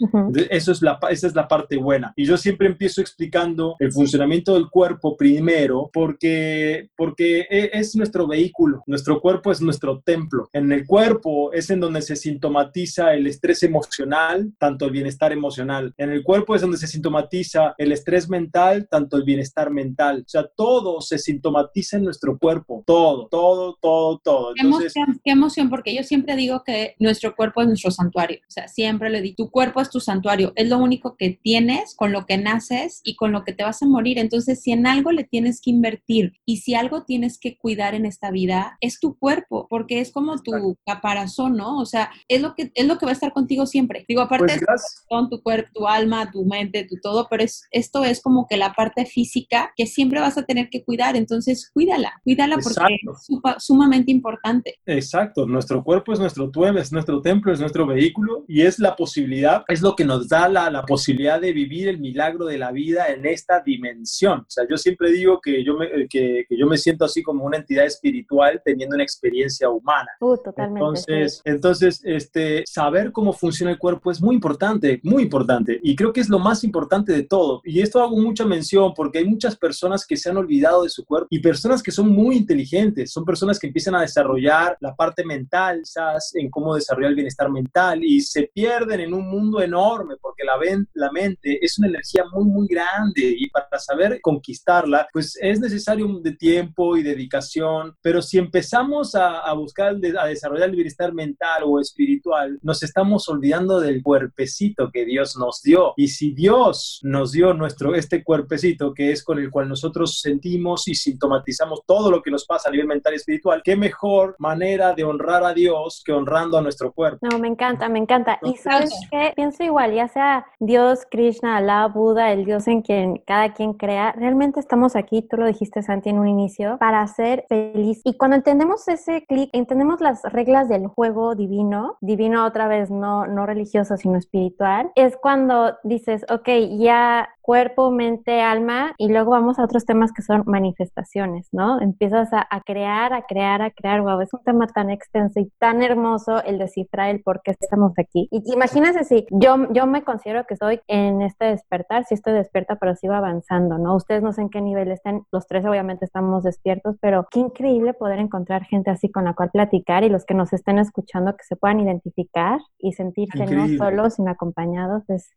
[0.51, 2.13] Eso es la, esa es la parte buena.
[2.17, 8.27] Y yo siempre empiezo explicando el funcionamiento del cuerpo primero porque, porque e, es nuestro
[8.27, 10.49] vehículo, nuestro cuerpo es nuestro templo.
[10.53, 15.95] En el cuerpo es en donde se sintomatiza el estrés emocional, tanto el bienestar emocional.
[15.97, 20.23] En el cuerpo es donde se sintomatiza el estrés mental, tanto el bienestar mental.
[20.27, 24.53] O sea, todo se sintomatiza en nuestro cuerpo, todo, todo, todo, todo.
[24.57, 28.41] Entonces, qué, emoción, porque yo siempre digo que nuestro cuerpo es nuestro santuario.
[28.41, 30.10] O sea, siempre le digo, tu cuerpo es tu santuario,
[30.57, 33.83] es lo único que tienes, con lo que naces y con lo que te vas
[33.83, 34.19] a morir.
[34.19, 38.07] Entonces, si en algo le tienes que invertir y si algo tienes que cuidar en
[38.07, 41.79] esta vida, es tu cuerpo, porque es como tu caparazón, ¿no?
[41.79, 44.05] O sea, es lo que, es lo que va a estar contigo siempre.
[44.09, 48.05] Digo, aparte pues con tu cuerpo, tu alma, tu mente, tu todo, pero es, esto
[48.05, 51.17] es como que la parte física que siempre vas a tener que cuidar.
[51.17, 54.79] Entonces, cuídala, cuídala porque es sumamente importante.
[54.87, 59.65] Exacto, nuestro cuerpo es nuestro es nuestro templo, es nuestro vehículo y es la posibilidad,
[59.69, 63.09] es lo que nos da la, la posibilidad de vivir el milagro de la vida
[63.09, 64.41] en esta dimensión.
[64.41, 67.45] O sea, yo siempre digo que yo me, que, que yo me siento así como
[67.45, 70.11] una entidad espiritual teniendo una experiencia humana.
[70.21, 70.81] Uh, totalmente.
[70.81, 75.79] Entonces, entonces este, saber cómo funciona el cuerpo es muy importante, muy importante.
[75.83, 77.61] Y creo que es lo más importante de todo.
[77.65, 81.05] Y esto hago mucha mención porque hay muchas personas que se han olvidado de su
[81.05, 85.25] cuerpo y personas que son muy inteligentes, son personas que empiezan a desarrollar la parte
[85.25, 89.90] mental, quizás en cómo desarrollar el bienestar mental y se pierden en un mundo enorme
[90.21, 90.55] porque la,
[90.95, 96.07] la mente es una energía muy, muy grande y para saber conquistarla, pues es necesario
[96.23, 101.63] de tiempo y dedicación, pero si empezamos a, a buscar, a desarrollar el bienestar mental
[101.65, 105.95] o espiritual, nos estamos olvidando del cuerpecito que Dios nos dio.
[105.97, 110.89] Y si Dios nos dio nuestro, este cuerpecito que es con el cual nosotros sentimos
[110.89, 114.95] y sintomatizamos todo lo que nos pasa a nivel mental y espiritual, qué mejor manera
[114.95, 117.27] de honrar a Dios que honrando a nuestro cuerpo.
[117.31, 118.39] No, me encanta, me encanta.
[118.43, 123.19] Y sabes que pienso igual, ya sea Dios, Krishna, Allah, Buda, el Dios en quien
[123.27, 127.45] cada quien crea, realmente estamos aquí, tú lo dijiste Santi en un inicio, para ser
[127.49, 128.01] feliz.
[128.05, 133.27] Y cuando entendemos ese clic, entendemos las reglas del juego divino, divino otra vez no,
[133.27, 139.59] no religioso, sino espiritual, es cuando dices, ok, ya cuerpo, mente, alma, y luego vamos
[139.59, 141.81] a otros temas que son manifestaciones, ¿no?
[141.81, 145.83] Empiezas a, crear, a crear, a crear, wow, es un tema tan extenso y tan
[145.83, 148.29] hermoso el descifrar el por qué estamos aquí.
[148.31, 152.77] Y imagínense si yo, yo me considero que estoy en este despertar, si estoy despierta,
[152.77, 153.95] pero sigo avanzando, ¿no?
[153.95, 157.95] Ustedes no sé en qué nivel estén, los tres obviamente estamos despiertos, pero qué increíble
[157.95, 161.45] poder encontrar gente así con la cual platicar y los que nos estén escuchando que
[161.45, 165.31] se puedan identificar y sentirse no solos, sino acompañados, es...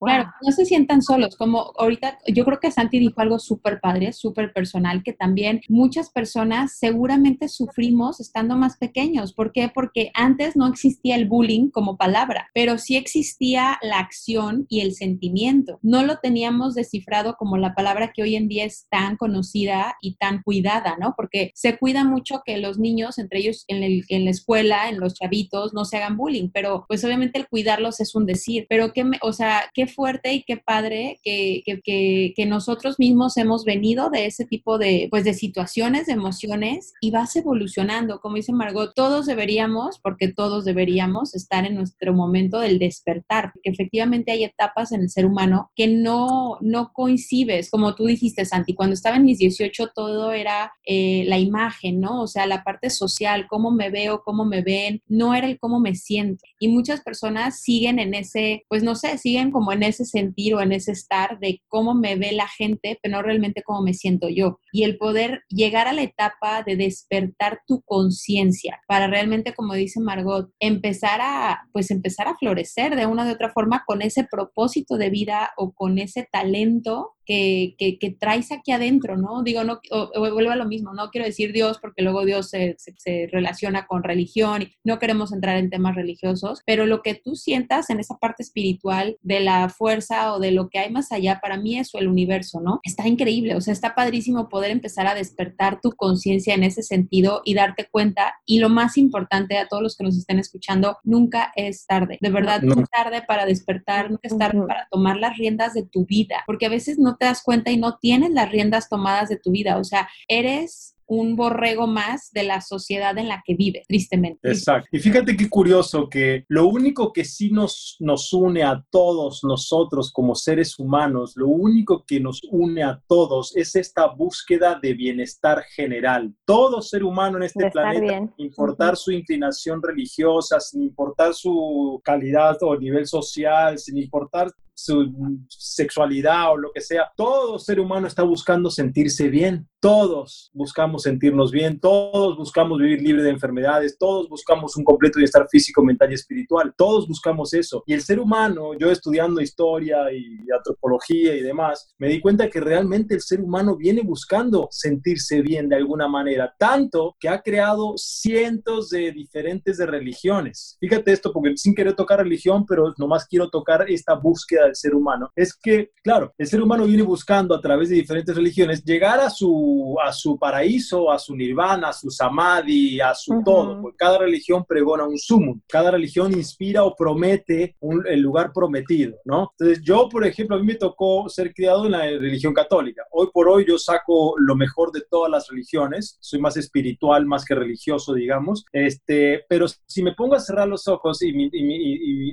[0.00, 4.12] Claro, no se sientan solos, como ahorita yo creo que Santi dijo algo súper padre,
[4.12, 9.32] súper personal, que también muchas personas seguramente sufrimos estando más pequeños.
[9.32, 9.70] ¿Por qué?
[9.72, 14.94] Porque antes no existía el bullying como palabra, pero sí existía la acción y el
[14.94, 15.78] sentimiento.
[15.82, 20.16] No lo teníamos descifrado como la palabra que hoy en día es tan conocida y
[20.16, 21.14] tan cuidada, ¿no?
[21.16, 25.14] Porque se cuida mucho que los niños, entre ellos en, en la escuela, en los
[25.14, 28.66] chavitos, no se hagan bullying, pero pues obviamente el cuidarlos es un decir.
[28.68, 34.10] Pero qué, o sea, qué fuerte y qué padre que que, nosotros mismos hemos venido
[34.10, 38.20] de ese tipo de, pues, de situaciones, de emociones y vas evolucionando.
[38.20, 43.70] Como dice Margot, todos deberíamos, porque todos deberíamos estar en nuestro momento del despertar, porque
[43.70, 48.74] efectivamente hay etapas en el ser humano que no, no coincides, como tú dijiste, Santi,
[48.74, 52.22] cuando estaba en mis 18 todo era eh, la imagen, ¿no?
[52.22, 55.80] O sea, la parte social, cómo me veo, cómo me ven, no era el cómo
[55.80, 56.44] me siento.
[56.58, 60.60] Y muchas personas siguen en ese, pues no sé, siguen como en ese sentir o
[60.60, 64.28] en ese estar de cómo me ve la gente, pero no realmente cómo me siento
[64.28, 64.60] yo.
[64.72, 70.00] Y el poder llegar a la etapa de despertar tu conciencia para realmente, como dice
[70.00, 74.96] Margot, empezar a, pues empezar a florecer de una u otra forma con ese propósito
[74.96, 79.42] de vida o con ese talento que, que, traes aquí adentro, ¿no?
[79.42, 79.80] Digo, no,
[80.16, 84.04] vuelvo a lo mismo, no quiero decir Dios porque luego Dios se, se, relaciona con
[84.04, 88.16] religión y no queremos entrar en temas religiosos, pero lo que tú sientas en esa
[88.16, 91.98] parte espiritual de la fuerza o de lo que hay más allá, para mí eso,
[91.98, 92.80] el universo, ¿no?
[92.84, 97.42] Está increíble, o sea, está padrísimo poder empezar a despertar tu conciencia en ese sentido
[97.44, 98.34] y darte cuenta.
[98.44, 102.30] Y lo más importante a todos los que nos estén escuchando, nunca es tarde, de
[102.30, 106.06] verdad, no, es tarde para despertar, nunca es tarde para tomar las riendas de tu
[106.06, 109.36] vida, porque a veces no te das cuenta y no tienes las riendas tomadas de
[109.36, 109.78] tu vida.
[109.78, 114.48] O sea, eres un borrego más de la sociedad en la que vive, tristemente.
[114.48, 114.88] Exacto.
[114.92, 120.12] Y fíjate qué curioso que lo único que sí nos, nos une a todos nosotros
[120.12, 125.62] como seres humanos, lo único que nos une a todos es esta búsqueda de bienestar
[125.74, 126.34] general.
[126.44, 132.56] Todo ser humano en este planeta, sin importar su inclinación religiosa, sin importar su calidad
[132.62, 135.10] o nivel social, sin importar su
[135.48, 139.68] sexualidad o lo que sea, todo ser humano está buscando sentirse bien.
[139.80, 145.46] Todos buscamos sentirnos bien, todos buscamos vivir libre de enfermedades, todos buscamos un completo bienestar
[145.50, 147.82] físico, mental y espiritual, todos buscamos eso.
[147.86, 152.60] Y el ser humano, yo estudiando historia y antropología y demás, me di cuenta que
[152.60, 157.94] realmente el ser humano viene buscando sentirse bien de alguna manera, tanto que ha creado
[157.96, 160.76] cientos de diferentes de religiones.
[160.80, 164.94] Fíjate esto, porque sin querer tocar religión, pero nomás quiero tocar esta búsqueda del ser
[164.94, 169.20] humano, es que, claro, el ser humano viene buscando a través de diferentes religiones llegar
[169.20, 173.80] a su a su paraíso, a su nirvana, a su samadhi, a su todo.
[173.80, 179.16] Porque cada religión pregona un sumum, cada religión inspira o promete un, el lugar prometido,
[179.24, 179.52] ¿no?
[179.58, 183.02] Entonces yo, por ejemplo, a mí me tocó ser criado en la religión católica.
[183.10, 187.44] Hoy por hoy yo saco lo mejor de todas las religiones, soy más espiritual, más
[187.44, 191.50] que religioso, digamos, este, pero si me pongo a cerrar los ojos y, me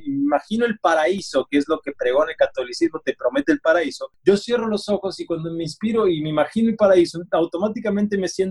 [0.05, 4.37] imagino el paraíso, que es lo que pregona el catolicismo, te promete el paraíso, yo
[4.37, 8.42] cierro los ojos y cuando me inspiro y me imagino el paraíso, automáticamente me siento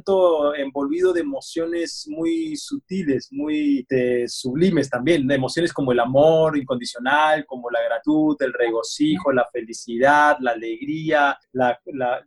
[0.57, 7.45] envolvido de emociones muy sutiles, muy eh, sublimes también, de emociones como el amor incondicional,
[7.47, 11.79] como la gratitud, el regocijo, la felicidad, la alegría, la,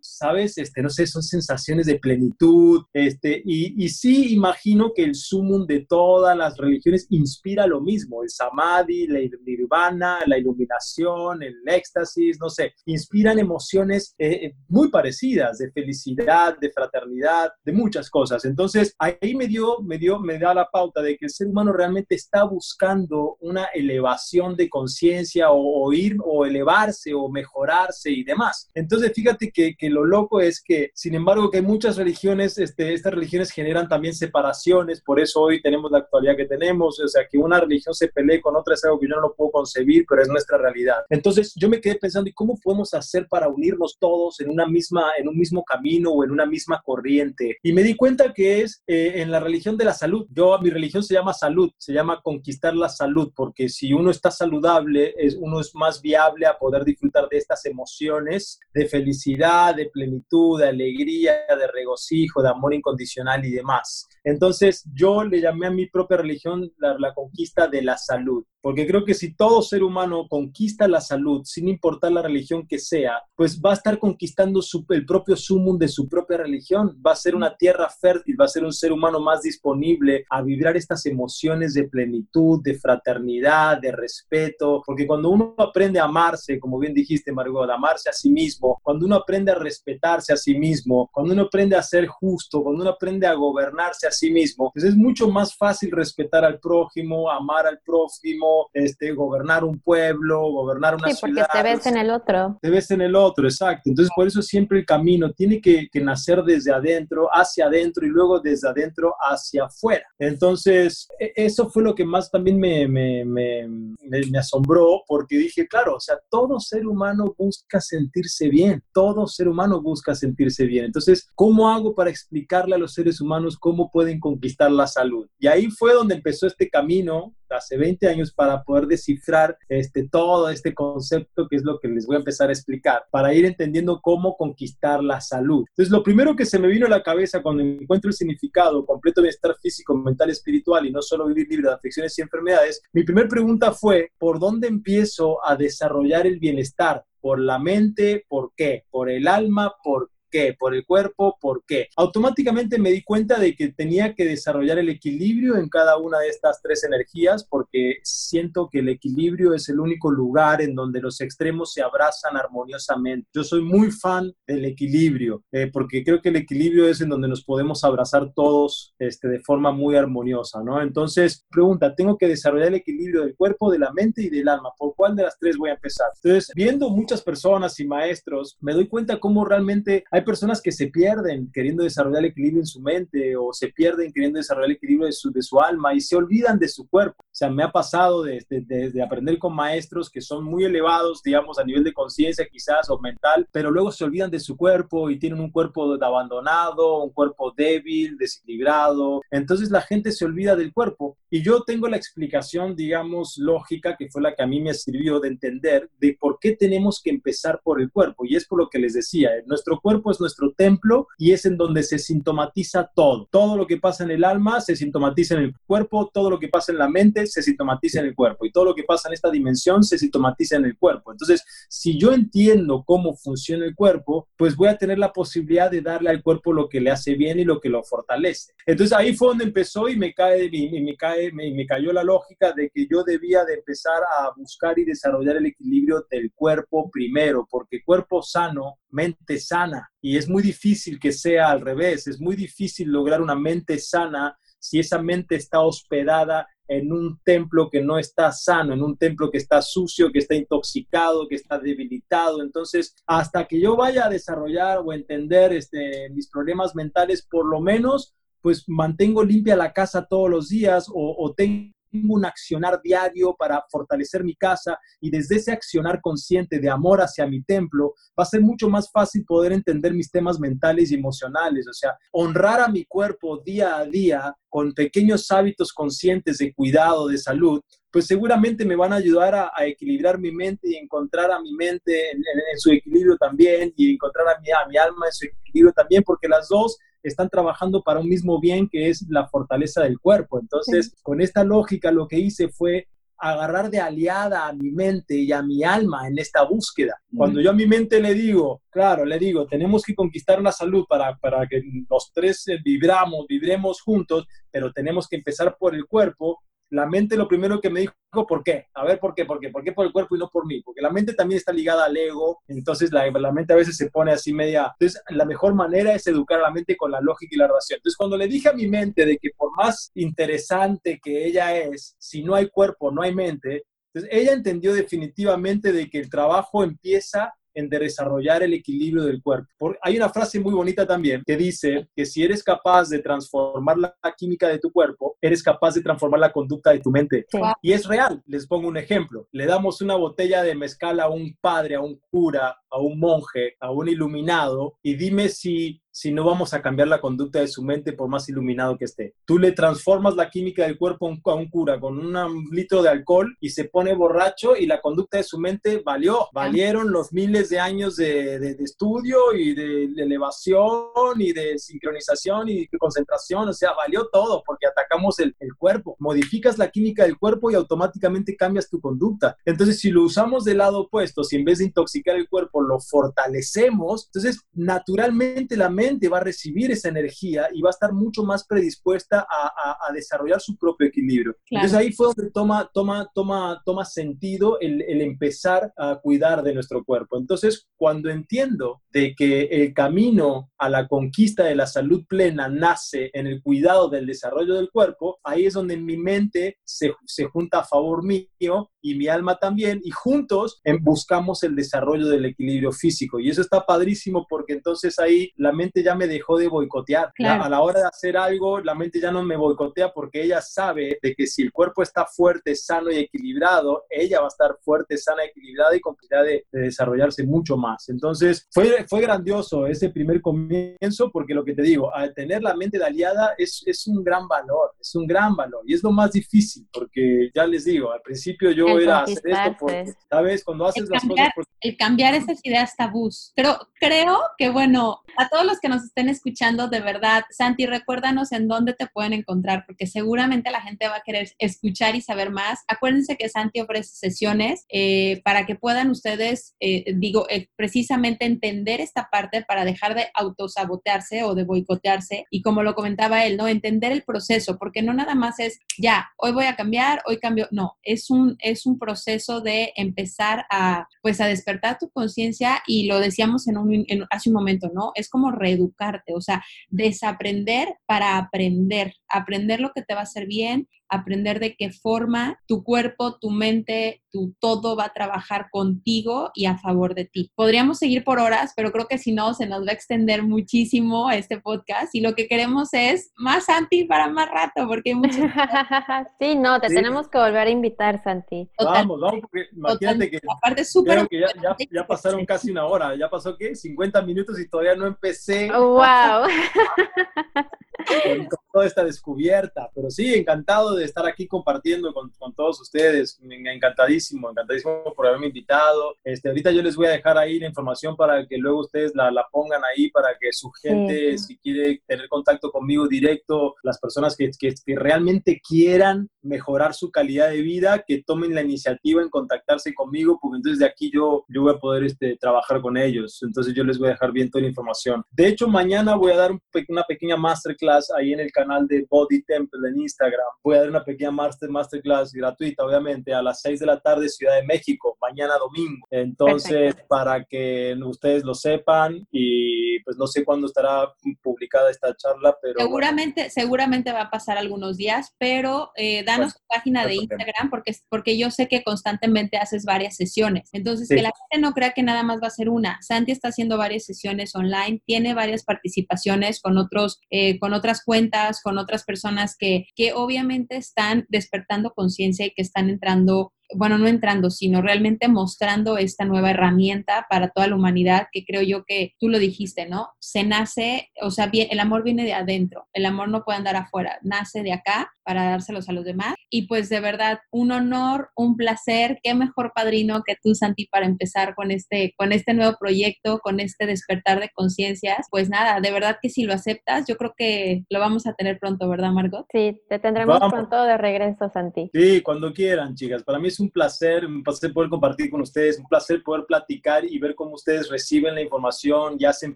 [0.02, 0.58] ¿sabes?
[0.58, 5.66] Este, no sé, son sensaciones de plenitud, este, y, y sí imagino que el sumum
[5.66, 12.40] de todas las religiones inspira lo mismo, el samadhi, la nirvana, la iluminación, el éxtasis,
[12.40, 18.46] no sé, inspiran emociones eh, eh, muy parecidas de felicidad, de fraternidad, de muchas cosas.
[18.46, 21.72] Entonces, ahí me dio, me dio, me da la pauta de que el ser humano
[21.74, 28.70] realmente está buscando una elevación de conciencia o, ir o elevarse o mejorarse y demás.
[28.74, 33.14] Entonces, fíjate que, que, lo loco es que, sin embargo, que muchas religiones, este, estas
[33.14, 37.38] religiones generan también separaciones, por eso hoy tenemos la actualidad que tenemos, o sea, que
[37.38, 40.22] una religión se pelee con otra es algo que yo no lo puedo concebir, pero
[40.22, 40.98] es nuestra realidad.
[41.10, 45.12] Entonces, yo me quedé pensando, ¿y cómo podemos hacer para unirnos todos en una misma,
[45.18, 47.45] en un mismo camino o en una misma corriente.
[47.64, 50.26] Y me di cuenta que es eh, en la religión de la salud.
[50.30, 54.32] Yo, mi religión se llama salud, se llama conquistar la salud, porque si uno está
[54.32, 59.90] saludable, es, uno es más viable a poder disfrutar de estas emociones de felicidad, de
[59.90, 64.08] plenitud, de alegría, de regocijo, de amor incondicional y demás.
[64.26, 69.06] Entonces yo le llamé a mi propia religión la, conquista de la salud porque creo
[69.06, 73.62] que si todo ser humano conquista la salud, sin importar la religión que sea, pues
[73.62, 74.60] va a estar conquistando
[74.90, 78.48] el propio sumum de su propia religión, va a ser una tierra fértil, va a
[78.48, 83.92] ser un ser humano más disponible a vibrar estas emociones de plenitud, de fraternidad, de
[83.92, 88.80] respeto, porque cuando uno aprende a amarse, como bien dijiste Margot, amarse a sí mismo,
[88.82, 92.82] cuando uno aprende a respetarse a sí mismo, cuando uno aprende a ser justo, cuando
[92.82, 97.30] uno aprende a gobernarse a sí mismo, pues es mucho más fácil respetar al prójimo,
[97.30, 101.16] amar al prójimo, este, gobernar un pueblo, gobernar una ciudad.
[101.16, 102.58] Sí, porque te ves en el otro.
[102.62, 103.90] Te ves en el otro, exacto.
[103.90, 108.40] Entonces, por eso siempre el camino tiene que, nacer desde adentro, hacia adentro y luego
[108.40, 110.06] desde adentro hacia afuera.
[110.20, 113.68] Entonces, e, eso fue lo que más también me, me, me,
[114.08, 119.48] me asombró, porque dije, claro, o sea, todo ser humano busca sentirse bien, todo ser
[119.48, 120.86] humano busca sentirse bien.
[120.86, 125.28] Entonces, ¿cómo hago para explicarle a los seres humanos cómo pueden conquistar la salud?
[125.40, 130.50] Y ahí fue donde empezó este camino hace 20 años para poder descifrar este, todo
[130.50, 134.00] este concepto que es lo que les voy a empezar a explicar, para ir entendiendo
[134.02, 135.66] cómo conquistar la salud.
[135.70, 139.22] Entonces, lo primero que se me vino a la cabeza cuando encuentro el significado completo
[139.22, 143.04] de bienestar físico, mental, espiritual y no solo vivir libre de afecciones y enfermedades, mi
[143.04, 147.04] primera pregunta fue, ¿por dónde empiezo a desarrollar el bienestar?
[147.22, 148.26] ¿Por la mente?
[148.28, 148.84] ¿Por qué?
[148.92, 149.74] ¿Por el alma?
[149.84, 150.54] ¿Por qué?
[150.60, 151.38] ¿Por el cuerpo?
[151.40, 151.88] ¿Por qué?
[151.96, 156.28] Automáticamente me di cuenta de que tenía que desarrollar el equilibrio en cada una de
[156.28, 161.22] estas tres energías porque siento que el equilibrio es el único lugar en donde los
[161.22, 163.30] extremos se abrazan armoniosamente.
[163.34, 167.30] Yo soy muy fan del equilibrio eh, porque creo que el equilibrio es en donde
[167.30, 170.82] nos podemos abrazar todos este, de forma muy armoniosa, ¿no?
[170.82, 174.72] Entonces, pregunta, tengo que desarrollar el equilibrio del cuerpo, de la mente y del alma.
[174.78, 176.08] ¿Por cuál de las tres voy a empezar?
[176.22, 180.88] Entonces, viendo muchas personas y maestros, me doy cuenta cómo realmente hay personas que se
[180.88, 185.06] pierden queriendo desarrollar el equilibrio en su mente o se pierden queriendo desarrollar el equilibrio
[185.06, 187.24] de su, de su alma y se olvidan de su cuerpo.
[187.24, 191.22] O sea, me ha pasado desde de, de, aprender con maestros que son muy elevados,
[191.24, 195.10] digamos, a nivel de conciencia quizás o mental, pero luego se olvidan de su cuerpo
[195.10, 199.22] y tienen un cuerpo abandonado, un cuerpo débil, desequilibrado.
[199.32, 201.18] Entonces la gente se olvida del cuerpo.
[201.30, 205.20] Y yo tengo la explicación, digamos, lógica, que fue la que a mí me sirvió
[205.20, 208.26] de entender de por qué tenemos que empezar por el cuerpo.
[208.26, 211.58] Y es por lo que les decía, nuestro cuerpo es nuestro templo y es en
[211.58, 213.28] donde se sintomatiza todo.
[213.32, 216.48] Todo lo que pasa en el alma se sintomatiza en el cuerpo, todo lo que
[216.48, 219.14] pasa en la mente se sintomatiza en el cuerpo y todo lo que pasa en
[219.14, 221.12] esta dimensión se sintomatiza en el cuerpo.
[221.12, 225.82] Entonces, si yo entiendo cómo funciona el cuerpo, pues voy a tener la posibilidad de
[225.82, 228.54] darle al cuerpo lo que le hace bien y lo que lo fortalece.
[228.66, 232.70] Entonces ahí fue donde empezó y me cae me cae me cayó la lógica de
[232.70, 237.84] que yo debía de empezar a buscar y desarrollar el equilibrio del cuerpo primero, porque
[237.84, 242.90] cuerpo sano, mente sana y es muy difícil que sea al revés, es muy difícil
[242.90, 248.32] lograr una mente sana si esa mente está hospedada en un templo que no está
[248.32, 252.42] sano, en un templo que está sucio, que está intoxicado, que está debilitado.
[252.42, 257.62] Entonces, hasta que yo vaya a desarrollar o entender este, mis problemas mentales, por lo
[257.62, 261.75] menos, pues mantengo limpia la casa todos los días o, o tengo
[262.08, 267.28] un accionar diario para fortalecer mi casa y desde ese accionar consciente de amor hacia
[267.28, 271.68] mi templo, va a ser mucho más fácil poder entender mis temas mentales y emocionales.
[271.68, 277.08] O sea, honrar a mi cuerpo día a día con pequeños hábitos conscientes de cuidado,
[277.08, 281.40] de salud, pues seguramente me van a ayudar a, equilibrar mi mente y encontrar a
[281.40, 282.22] mi mente en,
[282.58, 286.78] su equilibrio también y encontrar a mi alma en su equilibrio también, porque las dos
[287.08, 290.40] están trabajando para un mismo bien que es la fortaleza del cuerpo.
[290.40, 292.88] Entonces, con esta lógica lo que hice fue
[293.18, 297.00] agarrar de aliada a mi mente y a mi alma en esta búsqueda.
[297.16, 300.86] Cuando yo a mi mente le digo, claro, le digo, tenemos que conquistar la salud
[300.88, 305.86] para, para que los tres eh, vibramos, vibremos juntos, pero tenemos que empezar por el
[305.86, 307.94] cuerpo, la mente lo primero que me dijo,
[308.28, 308.68] ¿por qué?
[308.74, 309.26] A ver, ¿por qué?
[309.26, 309.50] ¿Por qué?
[309.50, 310.62] ¿Por qué por el cuerpo y no por mí?
[310.62, 313.90] Porque la mente también está ligada al ego, entonces la, la, mente a veces se
[313.90, 314.74] pone así media...
[314.80, 317.78] Entonces, la mejor manera es educar a la mente con la lógica y la razón.
[317.78, 321.96] Entonces, cuando le dije a mi mente de que por más interesante que ella es,
[322.00, 326.64] si no hay cuerpo, no hay mente, entonces ella entendió definitivamente de que el trabajo
[326.64, 329.76] empieza en desarrollar el equilibrio del cuerpo.
[329.82, 333.96] hay una frase muy bonita también que dice que si eres capaz de transformar la
[334.18, 337.26] química de tu cuerpo, eres capaz de transformar la conducta de tu mente.
[337.62, 338.22] Y es real.
[338.28, 339.28] Les pongo un ejemplo.
[339.32, 343.56] Le damos una botella de mezcal a un padre, a un cura, a un monje,
[343.60, 347.64] a un iluminado, y dime si si no vamos a cambiar la conducta de su
[347.64, 349.16] mente por más iluminado que esté.
[349.24, 353.34] Tú le transformas la química del cuerpo a un cura con un litro de alcohol
[353.40, 356.28] y se pone borracho y la conducta de su mente valió.
[356.34, 362.78] Valieron los miles de años de, estudio y de, elevación y de sincronización y de
[362.78, 363.48] concentración.
[363.48, 365.96] O sea, valió todo porque atacamos el, el cuerpo.
[366.00, 369.38] Modificas la química del cuerpo y automáticamente cambias tu conducta.
[369.46, 372.80] Entonces, si lo usamos del lado opuesto, si en vez de intoxicar el cuerpo lo
[372.80, 378.24] fortalecemos, entonces naturalmente la mente va a recibir esa energía y va a estar mucho
[378.24, 381.38] más predispuesta a, desarrollar su propio equilibrio.
[381.50, 386.54] Entonces ahí fue donde toma, toma, toma, toma sentido el, el, empezar a cuidar de
[386.54, 387.18] nuestro cuerpo.
[387.18, 393.10] Entonces, cuando entiendo de que el camino a la conquista de la salud plena nace
[393.14, 397.60] en el cuidado del desarrollo del cuerpo, ahí es donde mi mente se, se junta
[397.60, 403.20] a favor mío y mi alma también, y juntos buscamos el desarrollo del equilibrio físico.
[403.20, 407.12] Y eso está padrísimo porque entonces ahí la mente ya me dejó de boicotear.
[407.20, 411.00] a la hora de hacer algo, la mente ya no me boicotea porque ella sabe
[411.02, 414.98] de que si el cuerpo está fuerte, sano y equilibrado, ella va a estar fuerte,
[414.98, 417.90] sana, equilibrada y con capacidad de, desarrollarse mucho más.
[417.90, 422.56] Entonces, fue, fue grandioso ese primer comienzo porque lo que te digo, al tener la
[422.56, 425.92] mente de aliada es, es un gran valor, es un gran valor y es lo
[425.92, 430.44] más difícil porque ya les digo, al principio yo era hacer esto porque, ¿sabes?
[430.44, 431.30] Cuando haces las cosas...
[431.62, 433.32] El cambiar esas ideas tabús.
[433.36, 438.32] Pero creo que, bueno, a todos los que nos estén escuchando, de verdad, Santi, recuérdanos
[438.32, 442.32] en dónde te pueden encontrar, porque seguramente la gente va a querer escuchar y saber
[442.32, 442.60] más.
[442.68, 448.82] Acuérdense que Santi ofrece sesiones eh, para que puedan ustedes, eh, digo, eh, precisamente entender
[448.82, 453.48] esta parte para dejar de autosabotearse o de boicotearse y como lo comentaba él, ¿no?
[453.48, 457.48] Entender el proceso, porque no nada más es, ya, hoy voy a cambiar, hoy cambio,
[457.52, 462.25] no, es un, es un proceso de empezar a, pues, a despertar tu conciencia
[462.68, 464.92] y lo decíamos en un, hace un momento, ¿no?
[464.96, 470.28] Es como reeducarte, o sea, desaprender para aprender, aprender lo que te va a hacer
[470.28, 476.32] bien, aprender de qué forma tu cuerpo, tu mente, tu todo va a trabajar contigo
[476.34, 477.32] y a favor de ti.
[477.36, 481.12] Podríamos seguir por horas, pero creo que si no, se nos va a extender muchísimo
[481.12, 485.18] este podcast y lo que queremos es más Santi para más rato, porque hay muchas...
[486.20, 488.50] sí, no, te tenemos que volver a invitar, Santi.
[488.58, 491.08] vamos, vamos, porque imagínate que, Aparte, súper...
[491.08, 493.56] Que ya, ya, ya, pasaron casi una hora, ya pasó, ¿qué?
[493.56, 495.52] 50 minutos y todavía no empecé.
[495.52, 496.28] ¡Wow!
[497.86, 499.70] con, toda esta descubierta.
[499.74, 503.20] Pero sí, encantado de estar aquí compartiendo con, con, todos ustedes.
[503.22, 505.96] Encantadísimo, encantadísimo por haberme invitado.
[506.04, 509.12] Este, ahorita yo les voy a dejar ahí la información para que luego ustedes la,
[509.12, 514.16] la pongan ahí para que su gente, si quiere tener contacto conmigo directo, las personas
[514.16, 519.10] que, que, que realmente quieran mejorar su calidad de vida, que tomen la iniciativa en
[519.10, 523.22] contactarse conmigo, porque entonces de aquí yo, yo voy a poder este, trabajar con ellos.
[523.22, 525.04] Entonces yo les voy a dejar bien toda la información.
[525.12, 526.32] De hecho, mañana voy a dar
[526.68, 530.28] una pequeña masterclass ahí en el canal de Body Temple en Instagram.
[530.44, 534.36] Voy a una pequeña master, masterclass gratuita, obviamente, a las 6 de la tarde, Ciudad
[534.36, 535.88] de México, mañana domingo.
[535.92, 542.36] Entonces, para que ustedes lo sepan y pues no sé cuándo estará publicada esta charla,
[542.42, 542.60] pero...
[542.60, 547.74] Seguramente, seguramente va a pasar algunos días, pero eh, danos tu página de Instagram porque,
[547.90, 550.50] porque yo sé que constantemente haces varias sesiones.
[550.54, 552.80] Entonces, que la gente no crea que nada más va a ser una.
[552.82, 558.42] Santi está haciendo varias sesiones online, tiene varias participaciones con otros, eh, con otras cuentas,
[558.42, 563.88] con otras personas que, que obviamente están despertando conciencia y que están entrando bueno, no
[563.88, 568.94] entrando, sino realmente mostrando esta nueva herramienta para toda la humanidad, que creo yo que
[569.00, 569.90] tú lo dijiste, ¿no?
[570.00, 573.56] Se nace, o sea, bien, el amor viene de adentro, el amor no puede andar
[573.56, 576.16] afuera, nace de acá para dárselos a los demás.
[576.30, 580.86] Y pues de verdad, un honor, un placer, qué mejor padrino que tú, Santi, para
[580.86, 585.08] empezar con este, con este nuevo proyecto, con este despertar de conciencias.
[585.12, 588.40] Pues nada, de verdad que si lo aceptas, yo creo que lo vamos a tener
[588.40, 589.26] pronto, ¿verdad, Margot?
[589.32, 591.70] Sí, te tendremos pronto de regreso, Santi.
[591.74, 593.04] Sí, cuando quieran, chicas.
[593.04, 596.86] Para mí es un placer, un placer poder compartir con ustedes, un placer poder platicar
[596.86, 599.36] y ver cómo ustedes reciben la información y hacen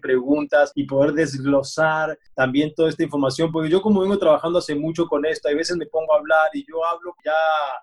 [0.00, 5.06] preguntas y poder desglosar también toda esta información, porque yo como vengo trabajando hace mucho
[5.06, 7.32] con esto, hay veces me pongo a hablar y yo hablo, ya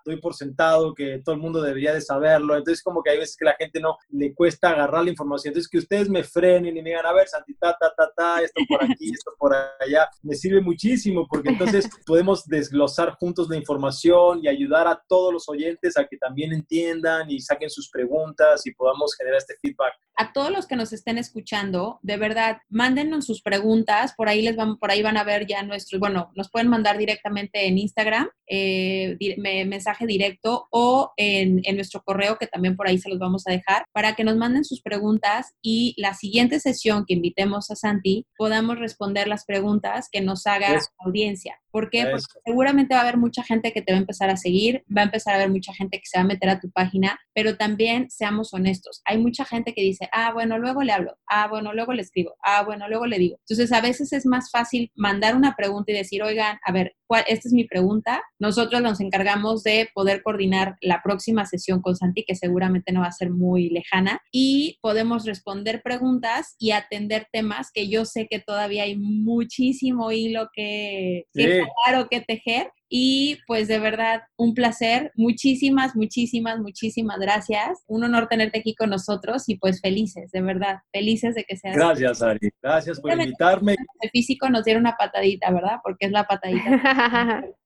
[0.04, 3.36] doy por sentado que todo el mundo debería de saberlo, entonces como que hay veces
[3.36, 6.82] que la gente no le cuesta agarrar la información, entonces que ustedes me frenen y
[6.82, 10.08] me digan, a ver, Santi, ta, ta, ta, ta, esto por aquí, esto por allá,
[10.22, 15.48] me sirve muchísimo porque entonces podemos desglosar juntos la información y ayudar a todos los
[15.48, 19.94] oyentes a que también entiendan y saquen sus preguntas y podamos generar este feedback.
[20.16, 24.56] A todos los que nos estén escuchando, de verdad, mándenos sus preguntas, por ahí les
[24.56, 28.28] van, por ahí van a ver ya nuestros, bueno, nos pueden mandar directamente en Instagram,
[28.48, 29.16] eh,
[29.64, 33.52] mensaje directo o en, en, nuestro correo, que también por ahí se los vamos a
[33.52, 38.26] dejar, para que nos manden sus preguntas y la siguiente sesión que invitemos a Santi,
[38.36, 41.60] podamos responder las preguntas que nos haga la audiencia.
[41.70, 42.06] ¿Por qué?
[42.06, 45.02] Porque seguramente va a haber mucha gente que te va a empezar a seguir, va
[45.02, 47.56] a empezar a haber mucha gente que se va a meter a tu página, pero
[47.56, 49.02] también seamos honestos.
[49.04, 52.36] Hay mucha gente que dice, ah, bueno, luego le hablo, ah, bueno, luego le escribo,
[52.42, 53.36] ah, bueno, luego le digo.
[53.48, 57.24] Entonces, a veces es más fácil mandar una pregunta y decir, oigan, a ver, ¿cuál,
[57.26, 58.22] esta es mi pregunta.
[58.38, 63.06] Nosotros nos encargamos de poder coordinar la próxima sesión con Santi, que seguramente no va
[63.06, 68.38] a ser muy lejana, y podemos responder preguntas y atender temas que yo sé que
[68.38, 75.12] todavía hay muchísimo hilo que, que claro que tejer y pues de verdad, un placer.
[75.14, 77.84] Muchísimas, muchísimas, muchísimas gracias.
[77.86, 81.76] Un honor tenerte aquí con nosotros y pues felices, de verdad, felices de que seas.
[81.76, 82.50] Gracias, Ari.
[82.62, 83.76] Gracias por invitarme.
[84.00, 85.78] El físico nos diera una patadita, ¿verdad?
[85.82, 87.44] Porque es la patadita.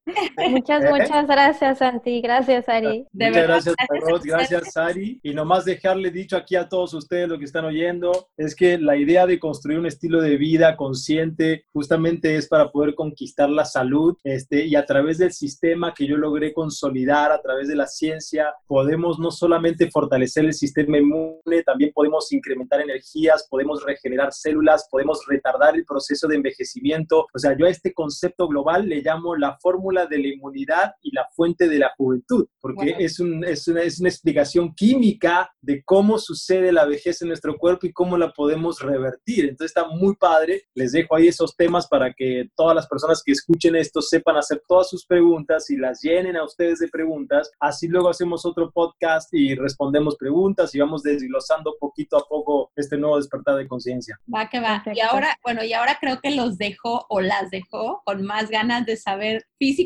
[0.51, 2.21] muchas, muchas gracias, Santi.
[2.21, 3.07] Gracias, Ari.
[3.13, 5.21] De muchas gracias, gracias, gracias, Ari.
[5.23, 8.97] Y nomás dejarle dicho aquí a todos ustedes lo que están oyendo, es que la
[8.97, 14.17] idea de construir un estilo de vida consciente justamente es para poder conquistar la salud
[14.25, 18.55] este, y a través del sistema que yo logré consolidar, a través de la ciencia,
[18.67, 25.21] podemos no solamente fortalecer el sistema inmune, también podemos incrementar energías, podemos regenerar células, podemos
[25.29, 27.27] retardar el proceso de envejecimiento.
[27.33, 31.15] O sea, yo a este concepto global le llamo la fórmula de la inmunidad y
[31.15, 35.83] la fuente de la juventud, porque es, un, es, una, es una explicación química de
[35.85, 39.45] cómo sucede la vejez en nuestro cuerpo y cómo la podemos revertir.
[39.45, 40.63] Entonces está muy padre.
[40.75, 44.63] Les dejo ahí esos temas para que todas las personas que escuchen esto sepan hacer
[44.67, 47.51] todas sus preguntas y las llenen a ustedes de preguntas.
[47.61, 52.97] Así luego hacemos otro podcast y respondemos preguntas y vamos desglosando poquito a poco este
[52.97, 54.19] nuevo despertar de conciencia.
[54.33, 54.83] Va que va.
[54.95, 58.87] Y ahora, bueno, y ahora creo que los dejo o las dejo con más ganas
[58.87, 59.82] de saber físicamente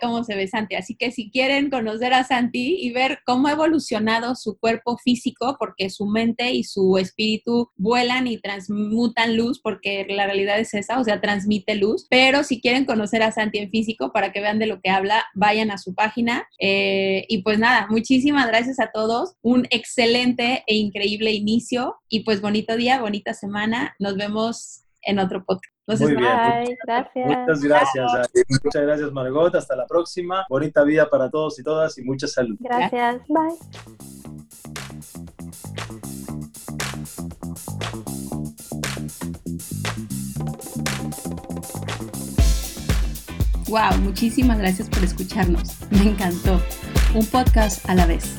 [0.00, 0.74] cómo se ve Santi.
[0.74, 5.56] Así que si quieren conocer a Santi y ver cómo ha evolucionado su cuerpo físico,
[5.58, 10.98] porque su mente y su espíritu vuelan y transmutan luz, porque la realidad es esa,
[10.98, 12.06] o sea, transmite luz.
[12.10, 15.24] Pero si quieren conocer a Santi en físico para que vean de lo que habla,
[15.34, 16.48] vayan a su página.
[16.58, 19.34] Eh, y pues nada, muchísimas gracias a todos.
[19.42, 23.94] Un excelente e increíble inicio y pues bonito día, bonita semana.
[23.98, 25.75] Nos vemos en otro podcast.
[25.86, 26.18] Muy bien.
[26.18, 27.26] Bye, gracias.
[27.26, 28.12] Muchas gracias.
[28.64, 29.54] Muchas gracias, Margot.
[29.54, 30.44] Hasta la próxima.
[30.48, 32.56] Bonita vida para todos y todas y mucha salud.
[32.58, 33.22] Gracias.
[33.28, 33.56] Bye.
[43.68, 45.76] Wow, muchísimas gracias por escucharnos.
[45.90, 46.60] Me encantó.
[47.14, 48.36] Un podcast a la vez.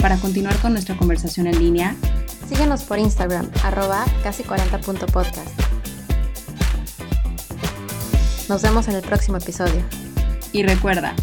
[0.00, 1.96] Para continuar con nuestra conversación en línea,
[2.48, 5.48] Síguenos por Instagram, arroba casi40.podcast.
[8.48, 9.82] Nos vemos en el próximo episodio.
[10.52, 11.14] y recuerda,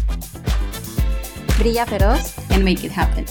[1.58, 3.24] Brilla feroz and make it happen.